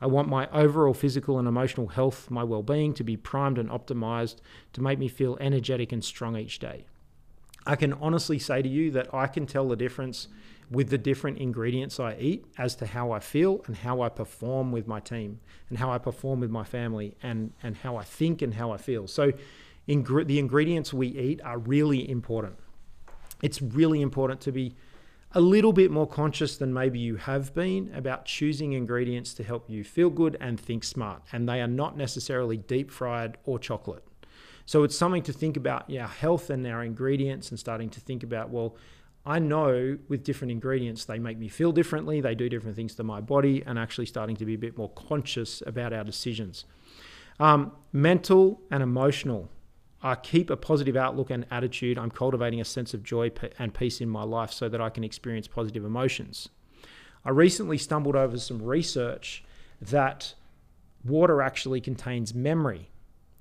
I 0.00 0.06
want 0.06 0.28
my 0.28 0.48
overall 0.50 0.94
physical 0.94 1.38
and 1.38 1.48
emotional 1.48 1.88
health, 1.88 2.30
my 2.30 2.44
well 2.44 2.62
being 2.62 2.94
to 2.94 3.04
be 3.04 3.16
primed 3.16 3.58
and 3.58 3.68
optimized 3.68 4.36
to 4.74 4.82
make 4.82 4.98
me 4.98 5.08
feel 5.08 5.36
energetic 5.40 5.92
and 5.92 6.04
strong 6.04 6.36
each 6.36 6.58
day. 6.58 6.84
I 7.66 7.76
can 7.76 7.92
honestly 7.94 8.38
say 8.38 8.62
to 8.62 8.68
you 8.68 8.90
that 8.92 9.12
I 9.12 9.26
can 9.26 9.46
tell 9.46 9.68
the 9.68 9.76
difference 9.76 10.28
with 10.70 10.90
the 10.90 10.98
different 10.98 11.38
ingredients 11.38 11.98
I 11.98 12.16
eat 12.18 12.46
as 12.56 12.74
to 12.76 12.86
how 12.86 13.10
I 13.12 13.20
feel 13.20 13.62
and 13.66 13.76
how 13.76 14.02
I 14.02 14.08
perform 14.08 14.70
with 14.70 14.86
my 14.86 15.00
team 15.00 15.40
and 15.68 15.78
how 15.78 15.90
I 15.90 15.98
perform 15.98 16.40
with 16.40 16.50
my 16.50 16.64
family 16.64 17.16
and, 17.22 17.52
and 17.62 17.76
how 17.76 17.96
I 17.96 18.04
think 18.04 18.42
and 18.42 18.54
how 18.54 18.70
I 18.70 18.76
feel. 18.76 19.06
So, 19.06 19.32
ingre- 19.88 20.26
the 20.26 20.38
ingredients 20.38 20.92
we 20.92 21.08
eat 21.08 21.40
are 21.42 21.58
really 21.58 22.08
important. 22.08 22.56
It's 23.42 23.62
really 23.62 24.02
important 24.02 24.40
to 24.42 24.52
be 24.52 24.74
a 25.32 25.40
little 25.40 25.72
bit 25.72 25.90
more 25.90 26.06
conscious 26.06 26.56
than 26.56 26.72
maybe 26.72 26.98
you 26.98 27.16
have 27.16 27.54
been 27.54 27.92
about 27.94 28.24
choosing 28.24 28.72
ingredients 28.72 29.34
to 29.34 29.44
help 29.44 29.68
you 29.68 29.84
feel 29.84 30.08
good 30.08 30.36
and 30.40 30.58
think 30.58 30.84
smart. 30.84 31.22
And 31.32 31.48
they 31.48 31.60
are 31.60 31.68
not 31.68 31.96
necessarily 31.96 32.56
deep 32.56 32.90
fried 32.90 33.36
or 33.44 33.58
chocolate. 33.58 34.04
So 34.64 34.84
it's 34.84 34.96
something 34.96 35.22
to 35.24 35.32
think 35.32 35.56
about 35.56 35.88
yeah, 35.88 36.06
health 36.06 36.50
and 36.50 36.66
our 36.66 36.82
ingredients 36.82 37.50
and 37.50 37.58
starting 37.58 37.90
to 37.90 38.00
think 38.00 38.22
about, 38.22 38.50
well, 38.50 38.76
I 39.26 39.38
know 39.38 39.98
with 40.08 40.24
different 40.24 40.52
ingredients, 40.52 41.04
they 41.04 41.18
make 41.18 41.38
me 41.38 41.48
feel 41.48 41.72
differently, 41.72 42.20
they 42.22 42.34
do 42.34 42.48
different 42.48 42.76
things 42.76 42.94
to 42.94 43.02
my 43.02 43.20
body, 43.20 43.62
and 43.66 43.78
actually 43.78 44.06
starting 44.06 44.36
to 44.36 44.46
be 44.46 44.54
a 44.54 44.58
bit 44.58 44.78
more 44.78 44.88
conscious 44.90 45.62
about 45.66 45.92
our 45.92 46.04
decisions. 46.04 46.64
Um, 47.38 47.72
mental 47.92 48.62
and 48.70 48.82
emotional. 48.82 49.50
I 50.02 50.14
keep 50.14 50.48
a 50.50 50.56
positive 50.56 50.96
outlook 50.96 51.30
and 51.30 51.44
attitude. 51.50 51.98
I'm 51.98 52.10
cultivating 52.10 52.60
a 52.60 52.64
sense 52.64 52.94
of 52.94 53.02
joy 53.02 53.32
and 53.58 53.74
peace 53.74 54.00
in 54.00 54.08
my 54.08 54.22
life 54.22 54.52
so 54.52 54.68
that 54.68 54.80
I 54.80 54.90
can 54.90 55.02
experience 55.02 55.48
positive 55.48 55.84
emotions. 55.84 56.48
I 57.24 57.30
recently 57.30 57.78
stumbled 57.78 58.14
over 58.14 58.38
some 58.38 58.62
research 58.62 59.42
that 59.80 60.34
water 61.04 61.42
actually 61.42 61.80
contains 61.80 62.34
memory. 62.34 62.90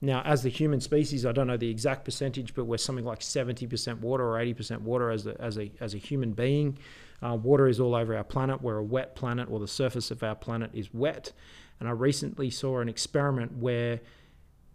Now, 0.01 0.21
as 0.23 0.43
the 0.43 0.49
human 0.49 0.79
species, 0.79 1.25
I 1.25 1.31
don't 1.31 1.47
know 1.47 1.57
the 1.57 1.69
exact 1.69 2.05
percentage, 2.05 2.53
but 2.53 2.65
we're 2.65 2.77
something 2.77 3.05
like 3.05 3.19
70% 3.19 3.99
water 3.99 4.23
or 4.23 4.37
80% 4.37 4.81
water 4.81 5.09
as 5.09 5.25
a, 5.25 5.39
as 5.41 5.57
a, 5.57 5.71
as 5.79 5.93
a 5.95 5.97
human 5.97 6.33
being. 6.33 6.77
Uh, 7.21 7.35
water 7.35 7.67
is 7.67 7.79
all 7.79 7.95
over 7.95 8.15
our 8.15 8.23
planet. 8.23 8.61
We're 8.61 8.77
a 8.77 8.83
wet 8.83 9.15
planet, 9.15 9.49
or 9.49 9.59
the 9.59 9.67
surface 9.67 10.11
of 10.11 10.21
our 10.21 10.35
planet 10.35 10.69
is 10.73 10.93
wet. 10.93 11.33
And 11.79 11.89
I 11.89 11.93
recently 11.93 12.51
saw 12.51 12.79
an 12.79 12.89
experiment 12.89 13.57
where 13.57 14.01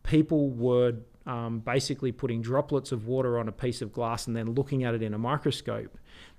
people 0.02 0.50
were 0.50 0.94
um, 1.26 1.60
basically 1.60 2.12
putting 2.12 2.42
droplets 2.42 2.92
of 2.92 3.06
water 3.06 3.38
on 3.38 3.48
a 3.48 3.52
piece 3.52 3.82
of 3.82 3.92
glass 3.92 4.26
and 4.26 4.36
then 4.36 4.54
looking 4.54 4.84
at 4.84 4.94
it 4.94 5.02
in 5.02 5.14
a 5.14 5.18
microscope. 5.18 5.96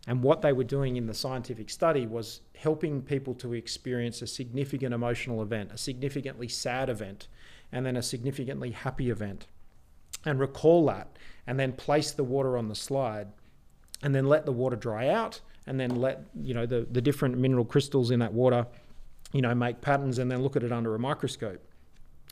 And 0.07 0.21
what 0.21 0.41
they 0.41 0.51
were 0.51 0.63
doing 0.63 0.97
in 0.97 1.05
the 1.05 1.13
scientific 1.13 1.69
study 1.69 2.05
was 2.05 2.41
helping 2.55 3.01
people 3.01 3.33
to 3.35 3.53
experience 3.53 4.21
a 4.21 4.27
significant 4.27 4.93
emotional 4.93 5.41
event, 5.41 5.71
a 5.71 5.77
significantly 5.77 6.47
sad 6.47 6.89
event 6.89 7.27
and 7.73 7.85
then 7.85 7.97
a 7.97 8.03
significantly 8.03 8.71
happy 8.71 9.09
event. 9.09 9.47
And 10.25 10.39
recall 10.39 10.85
that, 10.85 11.17
and 11.47 11.59
then 11.59 11.73
place 11.73 12.11
the 12.11 12.23
water 12.23 12.57
on 12.57 12.69
the 12.69 12.75
slide, 12.75 13.27
and 14.01 14.13
then 14.13 14.27
let 14.27 14.45
the 14.45 14.51
water 14.51 14.75
dry 14.75 15.09
out, 15.09 15.41
and 15.65 15.79
then 15.79 15.95
let 15.95 16.25
you 16.39 16.53
know 16.53 16.65
the, 16.65 16.87
the 16.89 17.01
different 17.01 17.37
mineral 17.37 17.65
crystals 17.65 18.11
in 18.11 18.19
that 18.19 18.31
water, 18.31 18.67
you 19.33 19.41
know, 19.41 19.53
make 19.55 19.81
patterns, 19.81 20.19
and 20.19 20.31
then 20.31 20.43
look 20.43 20.55
at 20.55 20.63
it 20.63 20.71
under 20.71 20.93
a 20.95 20.99
microscope. 20.99 21.65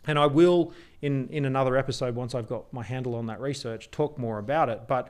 And 0.08 0.17
I 0.17 0.25
will, 0.25 0.74
in 1.01 1.27
in 1.29 1.46
another 1.46 1.77
episode, 1.77 2.15
once 2.15 2.34
I've 2.34 2.48
got 2.48 2.72
my 2.74 2.84
handle 2.84 3.15
on 3.15 3.27
that 3.27 3.39
research, 3.39 3.91
talk 3.91 4.17
more 4.17 4.39
about 4.39 4.70
it. 4.70 4.88
But 4.88 5.10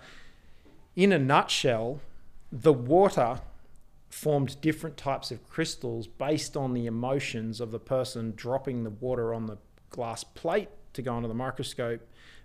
in 0.95 1.11
a 1.11 1.19
nutshell, 1.19 2.01
the 2.51 2.73
water 2.73 3.39
formed 4.09 4.59
different 4.59 4.97
types 4.97 5.31
of 5.31 5.49
crystals 5.49 6.05
based 6.07 6.57
on 6.57 6.73
the 6.73 6.85
emotions 6.85 7.61
of 7.61 7.71
the 7.71 7.79
person 7.79 8.33
dropping 8.35 8.83
the 8.83 8.89
water 8.89 9.33
on 9.33 9.45
the 9.45 9.57
glass 9.89 10.23
plate 10.23 10.69
to 10.93 11.01
go 11.01 11.15
under 11.15 11.27
the 11.27 11.33
microscope 11.33 12.01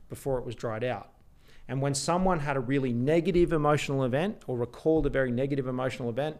before 0.08 0.38
it 0.38 0.44
was 0.44 0.54
dried 0.54 0.84
out. 0.84 1.10
And 1.68 1.82
when 1.82 1.94
someone 1.94 2.40
had 2.40 2.56
a 2.56 2.60
really 2.60 2.92
negative 2.92 3.52
emotional 3.52 4.04
event 4.04 4.42
or 4.46 4.56
recalled 4.56 5.06
a 5.06 5.10
very 5.10 5.32
negative 5.32 5.66
emotional 5.66 6.08
event, 6.08 6.36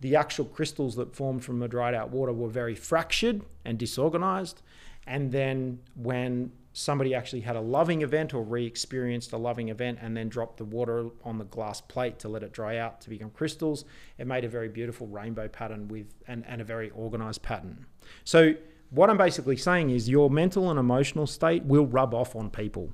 the 0.00 0.14
actual 0.14 0.44
crystals 0.44 0.94
that 0.96 1.14
formed 1.14 1.44
from 1.44 1.58
the 1.58 1.68
dried 1.68 1.94
out 1.94 2.10
water 2.10 2.32
were 2.32 2.48
very 2.48 2.74
fractured 2.74 3.42
and 3.64 3.78
disorganized. 3.78 4.62
And 5.10 5.32
then 5.32 5.80
when 5.96 6.52
somebody 6.72 7.16
actually 7.16 7.40
had 7.40 7.56
a 7.56 7.60
loving 7.60 8.02
event 8.02 8.32
or 8.32 8.44
re 8.44 8.64
experienced 8.64 9.32
a 9.32 9.36
loving 9.36 9.68
event 9.68 9.98
and 10.00 10.16
then 10.16 10.28
dropped 10.28 10.56
the 10.56 10.64
water 10.64 11.08
on 11.24 11.36
the 11.36 11.44
glass 11.46 11.80
plate 11.80 12.20
to 12.20 12.28
let 12.28 12.44
it 12.44 12.52
dry 12.52 12.76
out 12.76 13.00
to 13.00 13.10
become 13.10 13.30
crystals, 13.30 13.84
it 14.18 14.28
made 14.28 14.44
a 14.44 14.48
very 14.48 14.68
beautiful 14.68 15.08
rainbow 15.08 15.48
pattern 15.48 15.88
with 15.88 16.14
and, 16.28 16.44
and 16.46 16.60
a 16.60 16.64
very 16.64 16.90
organized 16.90 17.42
pattern. 17.42 17.86
So 18.22 18.54
what 18.90 19.10
I'm 19.10 19.18
basically 19.18 19.56
saying 19.56 19.90
is 19.90 20.08
your 20.08 20.30
mental 20.30 20.70
and 20.70 20.78
emotional 20.78 21.26
state 21.26 21.64
will 21.64 21.86
rub 21.86 22.14
off 22.14 22.36
on 22.36 22.48
people, 22.48 22.92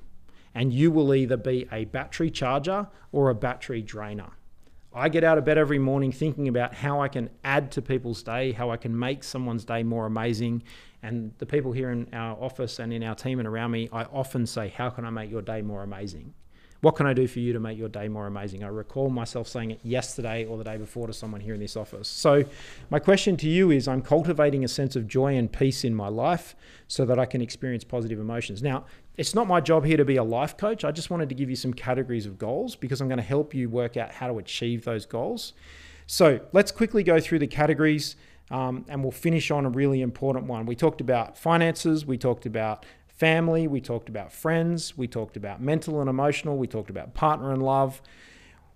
and 0.54 0.72
you 0.72 0.90
will 0.90 1.14
either 1.14 1.36
be 1.36 1.68
a 1.70 1.84
battery 1.84 2.30
charger 2.30 2.88
or 3.12 3.28
a 3.28 3.34
battery 3.34 3.82
drainer. 3.82 4.30
I 4.94 5.10
get 5.10 5.24
out 5.24 5.36
of 5.36 5.44
bed 5.44 5.58
every 5.58 5.78
morning 5.78 6.10
thinking 6.10 6.48
about 6.48 6.72
how 6.72 7.02
I 7.02 7.08
can 7.08 7.28
add 7.44 7.70
to 7.72 7.82
people's 7.82 8.22
day, 8.22 8.52
how 8.52 8.70
I 8.70 8.78
can 8.78 8.98
make 8.98 9.22
someone's 9.22 9.66
day 9.66 9.82
more 9.82 10.06
amazing. 10.06 10.62
And 11.06 11.32
the 11.38 11.46
people 11.46 11.70
here 11.70 11.90
in 11.90 12.08
our 12.12 12.36
office 12.42 12.80
and 12.80 12.92
in 12.92 13.04
our 13.04 13.14
team 13.14 13.38
and 13.38 13.46
around 13.46 13.70
me, 13.70 13.88
I 13.92 14.02
often 14.04 14.44
say, 14.44 14.68
How 14.68 14.90
can 14.90 15.04
I 15.04 15.10
make 15.10 15.30
your 15.30 15.40
day 15.40 15.62
more 15.62 15.84
amazing? 15.84 16.34
What 16.80 16.96
can 16.96 17.06
I 17.06 17.14
do 17.14 17.28
for 17.28 17.38
you 17.38 17.52
to 17.52 17.60
make 17.60 17.78
your 17.78 17.88
day 17.88 18.08
more 18.08 18.26
amazing? 18.26 18.64
I 18.64 18.68
recall 18.68 19.08
myself 19.08 19.46
saying 19.46 19.70
it 19.70 19.80
yesterday 19.84 20.44
or 20.44 20.58
the 20.58 20.64
day 20.64 20.76
before 20.76 21.06
to 21.06 21.12
someone 21.12 21.40
here 21.40 21.54
in 21.54 21.60
this 21.60 21.76
office. 21.76 22.08
So, 22.08 22.44
my 22.90 22.98
question 22.98 23.36
to 23.36 23.48
you 23.48 23.70
is 23.70 23.86
I'm 23.86 24.02
cultivating 24.02 24.64
a 24.64 24.68
sense 24.68 24.96
of 24.96 25.06
joy 25.06 25.36
and 25.36 25.50
peace 25.50 25.84
in 25.84 25.94
my 25.94 26.08
life 26.08 26.56
so 26.88 27.04
that 27.04 27.20
I 27.20 27.24
can 27.24 27.40
experience 27.40 27.84
positive 27.84 28.18
emotions. 28.18 28.60
Now, 28.60 28.84
it's 29.16 29.32
not 29.32 29.46
my 29.46 29.60
job 29.60 29.84
here 29.84 29.96
to 29.96 30.04
be 30.04 30.16
a 30.16 30.24
life 30.24 30.56
coach. 30.56 30.84
I 30.84 30.90
just 30.90 31.08
wanted 31.08 31.28
to 31.28 31.36
give 31.36 31.48
you 31.48 31.56
some 31.56 31.72
categories 31.72 32.26
of 32.26 32.36
goals 32.36 32.74
because 32.74 33.00
I'm 33.00 33.06
going 33.06 33.18
to 33.18 33.24
help 33.24 33.54
you 33.54 33.70
work 33.70 33.96
out 33.96 34.10
how 34.10 34.26
to 34.26 34.38
achieve 34.38 34.84
those 34.84 35.06
goals. 35.06 35.52
So, 36.08 36.40
let's 36.52 36.72
quickly 36.72 37.04
go 37.04 37.20
through 37.20 37.38
the 37.38 37.46
categories. 37.46 38.16
Um, 38.50 38.84
and 38.88 39.02
we'll 39.02 39.12
finish 39.12 39.50
on 39.50 39.66
a 39.66 39.70
really 39.70 40.02
important 40.02 40.46
one. 40.46 40.66
We 40.66 40.76
talked 40.76 41.00
about 41.00 41.36
finances, 41.36 42.06
we 42.06 42.16
talked 42.16 42.46
about 42.46 42.86
family, 43.08 43.66
we 43.66 43.80
talked 43.80 44.08
about 44.08 44.32
friends, 44.32 44.96
we 44.96 45.08
talked 45.08 45.36
about 45.36 45.60
mental 45.60 46.00
and 46.00 46.08
emotional, 46.08 46.56
we 46.56 46.66
talked 46.66 46.90
about 46.90 47.14
partner 47.14 47.52
and 47.52 47.62
love, 47.62 48.00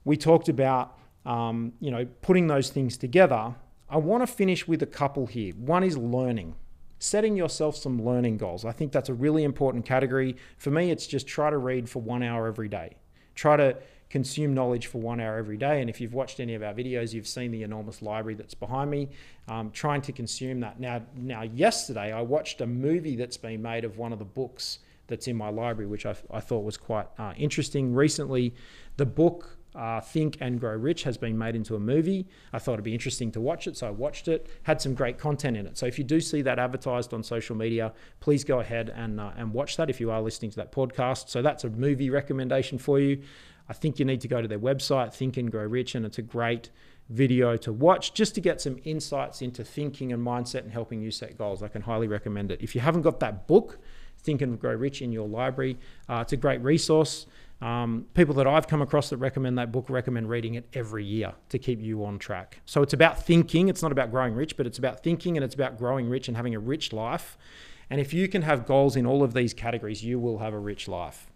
we 0.04 0.16
talked 0.16 0.48
about 0.48 0.98
um, 1.26 1.74
you 1.80 1.90
know 1.90 2.06
putting 2.22 2.46
those 2.46 2.70
things 2.70 2.96
together. 2.96 3.54
I 3.88 3.96
want 3.96 4.22
to 4.22 4.26
finish 4.26 4.66
with 4.66 4.82
a 4.82 4.86
couple 4.86 5.26
here. 5.26 5.52
One 5.54 5.82
is 5.82 5.96
learning. 5.96 6.54
Setting 6.98 7.36
yourself 7.36 7.76
some 7.76 8.04
learning 8.04 8.36
goals. 8.36 8.64
I 8.64 8.72
think 8.72 8.92
that's 8.92 9.08
a 9.08 9.14
really 9.14 9.42
important 9.42 9.84
category. 9.84 10.36
For 10.58 10.70
me, 10.70 10.90
it's 10.90 11.06
just 11.06 11.26
try 11.26 11.50
to 11.50 11.58
read 11.58 11.88
for 11.88 12.00
one 12.00 12.22
hour 12.22 12.46
every 12.46 12.68
day. 12.68 12.96
Try 13.34 13.56
to 13.56 13.76
consume 14.10 14.52
knowledge 14.52 14.88
for 14.88 14.98
one 14.98 15.20
hour 15.20 15.38
every 15.38 15.56
day. 15.56 15.80
And 15.80 15.88
if 15.88 16.00
you've 16.00 16.12
watched 16.12 16.40
any 16.40 16.54
of 16.54 16.62
our 16.62 16.74
videos, 16.74 17.14
you've 17.14 17.28
seen 17.28 17.52
the 17.52 17.62
enormous 17.62 18.02
library 18.02 18.34
that's 18.34 18.54
behind 18.54 18.90
me, 18.90 19.08
um, 19.48 19.70
trying 19.70 20.02
to 20.02 20.12
consume 20.12 20.60
that. 20.60 20.80
Now, 20.80 21.00
now, 21.16 21.42
yesterday 21.42 22.12
I 22.12 22.20
watched 22.20 22.60
a 22.60 22.66
movie 22.66 23.16
that's 23.16 23.36
been 23.36 23.62
made 23.62 23.84
of 23.84 23.96
one 23.96 24.12
of 24.12 24.18
the 24.18 24.24
books 24.24 24.80
that's 25.06 25.28
in 25.28 25.36
my 25.36 25.48
library, 25.48 25.86
which 25.86 26.06
I, 26.06 26.14
I 26.30 26.40
thought 26.40 26.64
was 26.64 26.76
quite 26.76 27.06
uh, 27.18 27.32
interesting. 27.36 27.94
Recently, 27.94 28.54
the 28.96 29.06
book 29.06 29.56
uh, 29.74 30.00
Think 30.00 30.36
and 30.40 30.58
Grow 30.58 30.74
Rich 30.74 31.04
has 31.04 31.16
been 31.16 31.38
made 31.38 31.54
into 31.54 31.76
a 31.76 31.80
movie. 31.80 32.26
I 32.52 32.58
thought 32.58 32.74
it'd 32.74 32.84
be 32.84 32.94
interesting 32.94 33.30
to 33.32 33.40
watch 33.40 33.66
it, 33.66 33.76
so 33.76 33.86
I 33.86 33.90
watched 33.90 34.28
it. 34.28 34.48
Had 34.64 34.80
some 34.80 34.94
great 34.94 35.18
content 35.18 35.56
in 35.56 35.66
it. 35.66 35.78
So 35.78 35.86
if 35.86 35.98
you 35.98 36.04
do 36.04 36.20
see 36.20 36.42
that 36.42 36.58
advertised 36.58 37.14
on 37.14 37.22
social 37.22 37.56
media, 37.56 37.92
please 38.18 38.42
go 38.42 38.60
ahead 38.60 38.92
and 38.94 39.20
uh, 39.20 39.30
and 39.36 39.52
watch 39.52 39.76
that 39.76 39.88
if 39.88 40.00
you 40.00 40.10
are 40.10 40.20
listening 40.20 40.50
to 40.52 40.56
that 40.56 40.72
podcast. 40.72 41.28
So 41.28 41.42
that's 41.42 41.64
a 41.64 41.70
movie 41.70 42.10
recommendation 42.10 42.78
for 42.78 42.98
you. 42.98 43.22
I 43.70 43.72
think 43.72 44.00
you 44.00 44.04
need 44.04 44.20
to 44.22 44.28
go 44.28 44.42
to 44.42 44.48
their 44.48 44.58
website, 44.58 45.14
Think 45.14 45.36
and 45.36 45.48
Grow 45.48 45.64
Rich, 45.64 45.94
and 45.94 46.04
it's 46.04 46.18
a 46.18 46.22
great 46.22 46.70
video 47.08 47.56
to 47.58 47.72
watch 47.72 48.14
just 48.14 48.34
to 48.34 48.40
get 48.40 48.60
some 48.60 48.78
insights 48.82 49.42
into 49.42 49.62
thinking 49.62 50.12
and 50.12 50.26
mindset 50.26 50.62
and 50.62 50.72
helping 50.72 51.00
you 51.00 51.12
set 51.12 51.38
goals. 51.38 51.62
I 51.62 51.68
can 51.68 51.82
highly 51.82 52.08
recommend 52.08 52.50
it. 52.50 52.60
If 52.60 52.74
you 52.74 52.80
haven't 52.80 53.02
got 53.02 53.20
that 53.20 53.46
book, 53.46 53.78
Think 54.18 54.42
and 54.42 54.58
Grow 54.58 54.74
Rich, 54.74 55.02
in 55.02 55.12
your 55.12 55.28
library, 55.28 55.78
uh, 56.08 56.18
it's 56.22 56.32
a 56.32 56.36
great 56.36 56.60
resource. 56.62 57.26
Um, 57.62 58.06
people 58.14 58.34
that 58.34 58.46
I've 58.48 58.66
come 58.66 58.82
across 58.82 59.08
that 59.10 59.18
recommend 59.18 59.56
that 59.58 59.70
book 59.70 59.88
recommend 59.88 60.28
reading 60.28 60.54
it 60.54 60.66
every 60.72 61.04
year 61.04 61.34
to 61.50 61.58
keep 61.60 61.80
you 61.80 62.04
on 62.04 62.18
track. 62.18 62.60
So 62.66 62.82
it's 62.82 62.92
about 62.92 63.24
thinking. 63.24 63.68
It's 63.68 63.82
not 63.82 63.92
about 63.92 64.10
growing 64.10 64.34
rich, 64.34 64.56
but 64.56 64.66
it's 64.66 64.78
about 64.78 65.04
thinking 65.04 65.36
and 65.36 65.44
it's 65.44 65.54
about 65.54 65.78
growing 65.78 66.08
rich 66.08 66.26
and 66.26 66.36
having 66.36 66.56
a 66.56 66.58
rich 66.58 66.92
life. 66.92 67.38
And 67.88 68.00
if 68.00 68.12
you 68.12 68.26
can 68.26 68.42
have 68.42 68.66
goals 68.66 68.96
in 68.96 69.06
all 69.06 69.22
of 69.22 69.32
these 69.32 69.54
categories, 69.54 70.02
you 70.02 70.18
will 70.18 70.38
have 70.38 70.54
a 70.54 70.58
rich 70.58 70.88
life. 70.88 71.29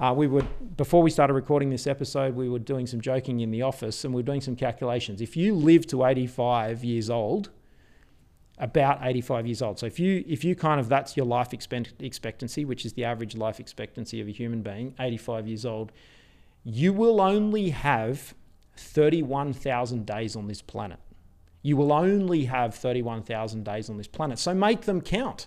Uh, 0.00 0.14
we 0.14 0.26
would 0.26 0.46
before 0.78 1.02
we 1.02 1.10
started 1.10 1.34
recording 1.34 1.68
this 1.68 1.86
episode, 1.86 2.34
we 2.34 2.48
were 2.48 2.58
doing 2.58 2.86
some 2.86 3.02
joking 3.02 3.40
in 3.40 3.50
the 3.50 3.60
office, 3.60 4.02
and 4.02 4.14
we 4.14 4.20
are 4.20 4.24
doing 4.24 4.40
some 4.40 4.56
calculations. 4.56 5.20
If 5.20 5.36
you 5.36 5.54
live 5.54 5.86
to 5.88 6.06
85 6.06 6.82
years 6.82 7.10
old, 7.10 7.50
about 8.56 9.00
85 9.02 9.46
years 9.46 9.60
old. 9.60 9.78
So 9.78 9.84
if 9.84 10.00
you 10.00 10.24
if 10.26 10.42
you 10.42 10.56
kind 10.56 10.80
of 10.80 10.88
that's 10.88 11.18
your 11.18 11.26
life 11.26 11.52
expectancy, 11.52 12.64
which 12.64 12.86
is 12.86 12.94
the 12.94 13.04
average 13.04 13.36
life 13.36 13.60
expectancy 13.60 14.22
of 14.22 14.28
a 14.28 14.30
human 14.30 14.62
being, 14.62 14.94
85 14.98 15.46
years 15.46 15.66
old, 15.66 15.92
you 16.64 16.94
will 16.94 17.20
only 17.20 17.68
have 17.68 18.34
31,000 18.76 20.06
days 20.06 20.34
on 20.34 20.46
this 20.46 20.62
planet. 20.62 20.98
You 21.60 21.76
will 21.76 21.92
only 21.92 22.46
have 22.46 22.74
31,000 22.74 23.64
days 23.66 23.90
on 23.90 23.98
this 23.98 24.08
planet. 24.08 24.38
So 24.38 24.54
make 24.54 24.82
them 24.82 25.02
count 25.02 25.46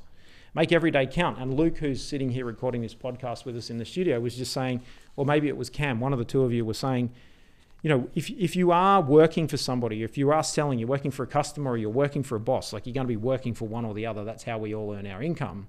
make 0.53 0.71
every 0.71 0.91
day 0.91 1.05
count. 1.05 1.39
And 1.39 1.53
Luke, 1.53 1.77
who's 1.77 2.03
sitting 2.03 2.29
here 2.29 2.45
recording 2.45 2.81
this 2.81 2.95
podcast 2.95 3.45
with 3.45 3.57
us 3.57 3.69
in 3.69 3.77
the 3.77 3.85
studio, 3.85 4.19
was 4.19 4.35
just 4.35 4.53
saying, 4.53 4.81
or 5.15 5.25
maybe 5.25 5.47
it 5.47 5.57
was 5.57 5.69
Cam, 5.69 5.99
one 5.99 6.13
of 6.13 6.19
the 6.19 6.25
two 6.25 6.43
of 6.43 6.51
you 6.51 6.65
was 6.65 6.77
saying, 6.77 7.11
you 7.81 7.89
know, 7.89 8.09
if, 8.15 8.29
if 8.29 8.55
you 8.55 8.71
are 8.71 9.01
working 9.01 9.47
for 9.47 9.57
somebody, 9.57 10.03
if 10.03 10.17
you 10.17 10.31
are 10.31 10.43
selling, 10.43 10.79
you're 10.79 10.87
working 10.87 11.11
for 11.11 11.23
a 11.23 11.27
customer 11.27 11.71
or 11.71 11.77
you're 11.77 11.89
working 11.89 12.23
for 12.23 12.37
a 12.37 12.39
boss, 12.39 12.71
like 12.71 12.85
you're 12.85 12.93
going 12.93 13.05
to 13.05 13.09
be 13.09 13.17
working 13.17 13.53
for 13.53 13.67
one 13.67 13.83
or 13.83 13.93
the 13.93 14.05
other, 14.05 14.23
that's 14.23 14.43
how 14.43 14.57
we 14.57 14.73
all 14.73 14.93
earn 14.93 15.05
our 15.05 15.21
income. 15.21 15.67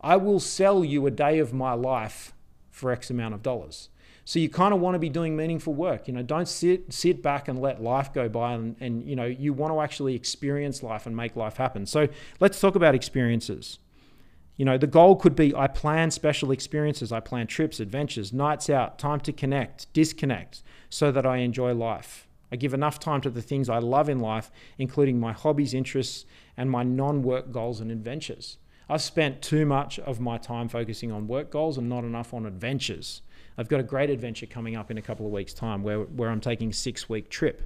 I 0.00 0.16
will 0.16 0.40
sell 0.40 0.84
you 0.84 1.06
a 1.06 1.10
day 1.10 1.38
of 1.38 1.52
my 1.52 1.74
life 1.74 2.32
for 2.70 2.90
X 2.90 3.10
amount 3.10 3.34
of 3.34 3.42
dollars. 3.42 3.90
So 4.24 4.38
you 4.38 4.48
kind 4.48 4.72
of 4.72 4.80
want 4.80 4.94
to 4.94 4.98
be 4.98 5.10
doing 5.10 5.36
meaningful 5.36 5.74
work. 5.74 6.08
You 6.08 6.14
know, 6.14 6.22
don't 6.22 6.48
sit 6.48 6.92
sit 6.92 7.22
back 7.22 7.46
and 7.46 7.60
let 7.60 7.82
life 7.82 8.12
go 8.12 8.28
by 8.28 8.54
and, 8.54 8.74
and 8.80 9.06
you 9.06 9.16
know, 9.16 9.26
you 9.26 9.52
want 9.52 9.72
to 9.74 9.80
actually 9.80 10.14
experience 10.14 10.82
life 10.82 11.06
and 11.06 11.14
make 11.14 11.36
life 11.36 11.58
happen. 11.58 11.84
So 11.84 12.08
let's 12.40 12.58
talk 12.58 12.74
about 12.74 12.94
experiences. 12.94 13.78
You 14.56 14.64
know, 14.64 14.78
the 14.78 14.86
goal 14.86 15.16
could 15.16 15.34
be 15.34 15.54
I 15.54 15.66
plan 15.66 16.10
special 16.10 16.50
experiences, 16.50 17.10
I 17.10 17.20
plan 17.20 17.46
trips, 17.46 17.80
adventures, 17.80 18.32
nights 18.32 18.70
out, 18.70 18.98
time 18.98 19.20
to 19.20 19.32
connect, 19.32 19.92
disconnect, 19.92 20.62
so 20.88 21.10
that 21.10 21.26
I 21.26 21.38
enjoy 21.38 21.74
life. 21.74 22.28
I 22.52 22.56
give 22.56 22.72
enough 22.72 23.00
time 23.00 23.20
to 23.22 23.30
the 23.30 23.42
things 23.42 23.68
I 23.68 23.78
love 23.78 24.08
in 24.08 24.20
life, 24.20 24.52
including 24.78 25.18
my 25.18 25.32
hobbies, 25.32 25.74
interests, 25.74 26.24
and 26.56 26.70
my 26.70 26.84
non 26.84 27.22
work 27.22 27.50
goals 27.50 27.80
and 27.80 27.90
adventures. 27.90 28.58
I've 28.88 29.02
spent 29.02 29.42
too 29.42 29.66
much 29.66 29.98
of 29.98 30.20
my 30.20 30.38
time 30.38 30.68
focusing 30.68 31.10
on 31.10 31.26
work 31.26 31.50
goals 31.50 31.78
and 31.78 31.88
not 31.88 32.04
enough 32.04 32.32
on 32.32 32.46
adventures. 32.46 33.22
I've 33.56 33.68
got 33.68 33.80
a 33.80 33.84
great 33.84 34.10
adventure 34.10 34.46
coming 34.46 34.76
up 34.76 34.90
in 34.90 34.98
a 34.98 35.02
couple 35.02 35.26
of 35.26 35.32
weeks' 35.32 35.54
time 35.54 35.82
where, 35.82 36.00
where 36.00 36.30
I'm 36.30 36.40
taking 36.40 36.70
a 36.70 36.72
six 36.72 37.08
week 37.08 37.28
trip. 37.28 37.62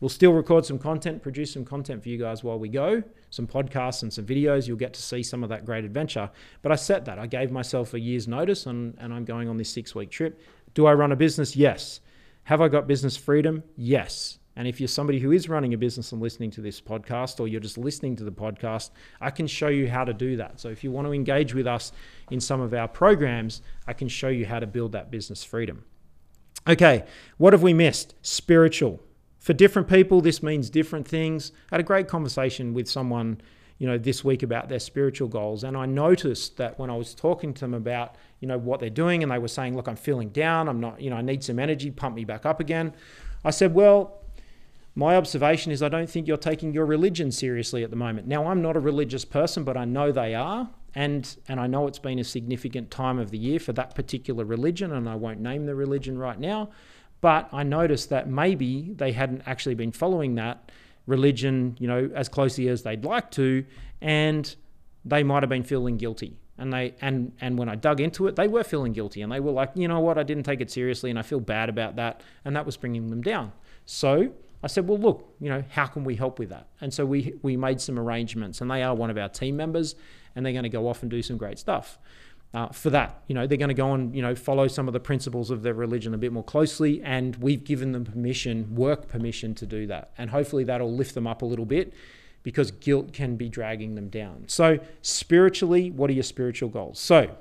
We'll 0.00 0.08
still 0.08 0.32
record 0.32 0.66
some 0.66 0.78
content, 0.78 1.22
produce 1.22 1.52
some 1.52 1.64
content 1.64 2.02
for 2.02 2.08
you 2.08 2.18
guys 2.18 2.42
while 2.42 2.58
we 2.58 2.68
go, 2.68 3.02
some 3.30 3.46
podcasts 3.46 4.02
and 4.02 4.12
some 4.12 4.26
videos. 4.26 4.66
You'll 4.66 4.76
get 4.76 4.92
to 4.94 5.02
see 5.02 5.22
some 5.22 5.42
of 5.42 5.48
that 5.50 5.64
great 5.64 5.84
adventure. 5.84 6.30
But 6.62 6.72
I 6.72 6.76
set 6.76 7.04
that. 7.04 7.18
I 7.18 7.26
gave 7.26 7.50
myself 7.50 7.94
a 7.94 8.00
year's 8.00 8.26
notice 8.26 8.66
and, 8.66 8.96
and 8.98 9.12
I'm 9.12 9.24
going 9.24 9.48
on 9.48 9.56
this 9.56 9.70
six 9.70 9.94
week 9.94 10.10
trip. 10.10 10.40
Do 10.74 10.86
I 10.86 10.94
run 10.94 11.12
a 11.12 11.16
business? 11.16 11.56
Yes. 11.56 12.00
Have 12.44 12.60
I 12.60 12.68
got 12.68 12.86
business 12.86 13.16
freedom? 13.16 13.62
Yes. 13.76 14.38
And 14.56 14.68
if 14.68 14.80
you're 14.80 14.88
somebody 14.88 15.18
who 15.18 15.32
is 15.32 15.48
running 15.48 15.72
a 15.72 15.78
business 15.78 16.12
and 16.12 16.20
listening 16.20 16.50
to 16.52 16.60
this 16.60 16.80
podcast, 16.80 17.40
or 17.40 17.48
you're 17.48 17.60
just 17.60 17.78
listening 17.78 18.16
to 18.16 18.24
the 18.24 18.32
podcast, 18.32 18.90
I 19.20 19.30
can 19.30 19.46
show 19.46 19.68
you 19.68 19.88
how 19.88 20.04
to 20.04 20.12
do 20.12 20.36
that. 20.36 20.60
So 20.60 20.68
if 20.68 20.84
you 20.84 20.90
want 20.90 21.06
to 21.06 21.12
engage 21.12 21.54
with 21.54 21.66
us 21.66 21.92
in 22.30 22.40
some 22.40 22.60
of 22.60 22.74
our 22.74 22.88
programs, 22.88 23.62
I 23.86 23.94
can 23.94 24.08
show 24.08 24.28
you 24.28 24.44
how 24.44 24.58
to 24.58 24.66
build 24.66 24.92
that 24.92 25.10
business 25.10 25.42
freedom. 25.42 25.84
Okay, 26.68 27.04
what 27.38 27.54
have 27.54 27.62
we 27.62 27.72
missed? 27.72 28.14
Spiritual. 28.22 29.00
For 29.42 29.52
different 29.52 29.88
people, 29.88 30.20
this 30.20 30.40
means 30.40 30.70
different 30.70 31.08
things. 31.08 31.50
I 31.72 31.74
had 31.74 31.80
a 31.80 31.84
great 31.84 32.06
conversation 32.06 32.74
with 32.74 32.88
someone, 32.88 33.40
you 33.76 33.88
know, 33.88 33.98
this 33.98 34.22
week 34.22 34.44
about 34.44 34.68
their 34.68 34.78
spiritual 34.78 35.26
goals, 35.26 35.64
and 35.64 35.76
I 35.76 35.84
noticed 35.84 36.58
that 36.58 36.78
when 36.78 36.90
I 36.90 36.96
was 36.96 37.12
talking 37.12 37.52
to 37.54 37.60
them 37.62 37.74
about, 37.74 38.14
you 38.38 38.46
know, 38.46 38.56
what 38.56 38.78
they're 38.78 38.88
doing, 38.88 39.20
and 39.20 39.32
they 39.32 39.40
were 39.40 39.48
saying, 39.48 39.74
"Look, 39.76 39.88
I'm 39.88 39.96
feeling 39.96 40.28
down. 40.28 40.68
I'm 40.68 40.78
not, 40.78 41.00
you 41.00 41.10
know, 41.10 41.16
I 41.16 41.22
need 41.22 41.42
some 41.42 41.58
energy. 41.58 41.90
Pump 41.90 42.14
me 42.14 42.24
back 42.24 42.46
up 42.46 42.60
again." 42.60 42.94
I 43.44 43.50
said, 43.50 43.74
"Well." 43.74 44.18
My 44.94 45.16
observation 45.16 45.72
is 45.72 45.82
I 45.82 45.88
don't 45.88 46.10
think 46.10 46.28
you're 46.28 46.36
taking 46.36 46.74
your 46.74 46.84
religion 46.84 47.32
seriously 47.32 47.82
at 47.82 47.88
the 47.88 47.96
moment. 47.96 48.26
Now, 48.26 48.48
I'm 48.48 48.60
not 48.60 48.76
a 48.76 48.78
religious 48.78 49.24
person, 49.24 49.64
but 49.64 49.74
I 49.74 49.86
know 49.86 50.12
they 50.12 50.34
are. 50.34 50.68
And, 50.94 51.34
and 51.48 51.58
I 51.58 51.66
know 51.66 51.86
it's 51.86 51.98
been 51.98 52.18
a 52.18 52.24
significant 52.24 52.90
time 52.90 53.18
of 53.18 53.30
the 53.30 53.38
year 53.38 53.58
for 53.58 53.72
that 53.72 53.94
particular 53.94 54.44
religion, 54.44 54.92
and 54.92 55.08
I 55.08 55.14
won't 55.14 55.40
name 55.40 55.64
the 55.64 55.74
religion 55.74 56.18
right 56.18 56.38
now. 56.38 56.68
But 57.22 57.48
I 57.52 57.62
noticed 57.62 58.10
that 58.10 58.28
maybe 58.28 58.92
they 58.94 59.12
hadn't 59.12 59.44
actually 59.46 59.76
been 59.76 59.92
following 59.92 60.34
that 60.34 60.70
religion, 61.06 61.76
you 61.78 61.88
know, 61.88 62.10
as 62.14 62.28
closely 62.28 62.68
as 62.68 62.82
they'd 62.82 63.04
like 63.04 63.30
to, 63.32 63.64
and 64.00 64.54
they 65.04 65.22
might 65.22 65.42
have 65.42 65.48
been 65.48 65.62
feeling 65.62 65.96
guilty. 65.96 66.36
And 66.58 66.72
they 66.72 66.94
and 67.00 67.32
and 67.40 67.56
when 67.56 67.68
I 67.68 67.76
dug 67.76 68.00
into 68.00 68.26
it, 68.26 68.36
they 68.36 68.48
were 68.48 68.64
feeling 68.64 68.92
guilty, 68.92 69.22
and 69.22 69.32
they 69.32 69.40
were 69.40 69.52
like, 69.52 69.70
you 69.74 69.88
know 69.88 70.00
what, 70.00 70.18
I 70.18 70.24
didn't 70.24 70.42
take 70.42 70.60
it 70.60 70.70
seriously, 70.70 71.10
and 71.10 71.18
I 71.18 71.22
feel 71.22 71.40
bad 71.40 71.68
about 71.68 71.96
that, 71.96 72.22
and 72.44 72.54
that 72.56 72.66
was 72.66 72.76
bringing 72.76 73.08
them 73.08 73.22
down. 73.22 73.52
So 73.86 74.32
I 74.62 74.66
said, 74.66 74.88
well, 74.88 74.98
look, 74.98 75.34
you 75.40 75.48
know, 75.48 75.64
how 75.70 75.86
can 75.86 76.04
we 76.04 76.16
help 76.16 76.38
with 76.38 76.50
that? 76.50 76.68
And 76.80 76.92
so 76.92 77.06
we 77.06 77.34
we 77.42 77.56
made 77.56 77.80
some 77.80 77.98
arrangements, 77.98 78.60
and 78.60 78.70
they 78.70 78.82
are 78.82 78.94
one 78.94 79.10
of 79.10 79.16
our 79.16 79.28
team 79.28 79.56
members, 79.56 79.94
and 80.34 80.44
they're 80.44 80.52
going 80.52 80.64
to 80.64 80.68
go 80.68 80.88
off 80.88 81.02
and 81.02 81.10
do 81.10 81.22
some 81.22 81.36
great 81.36 81.58
stuff. 81.58 81.98
Uh, 82.54 82.68
for 82.68 82.90
that, 82.90 83.22
you 83.28 83.34
know, 83.34 83.46
they're 83.46 83.56
going 83.56 83.68
to 83.68 83.74
go 83.74 83.94
and 83.94 84.14
you 84.14 84.20
know 84.20 84.34
follow 84.34 84.68
some 84.68 84.86
of 84.86 84.92
the 84.92 85.00
principles 85.00 85.50
of 85.50 85.62
their 85.62 85.72
religion 85.72 86.12
a 86.12 86.18
bit 86.18 86.32
more 86.32 86.44
closely, 86.44 87.00
and 87.02 87.36
we've 87.36 87.64
given 87.64 87.92
them 87.92 88.04
permission, 88.04 88.74
work 88.74 89.08
permission 89.08 89.54
to 89.54 89.64
do 89.64 89.86
that, 89.86 90.12
and 90.18 90.30
hopefully 90.30 90.64
that'll 90.64 90.92
lift 90.92 91.14
them 91.14 91.26
up 91.26 91.40
a 91.40 91.46
little 91.46 91.64
bit, 91.64 91.94
because 92.42 92.70
guilt 92.70 93.12
can 93.12 93.36
be 93.36 93.48
dragging 93.48 93.94
them 93.94 94.08
down. 94.08 94.44
So 94.48 94.78
spiritually, 95.00 95.90
what 95.90 96.10
are 96.10 96.12
your 96.12 96.24
spiritual 96.24 96.68
goals? 96.68 97.00
So 97.00 97.34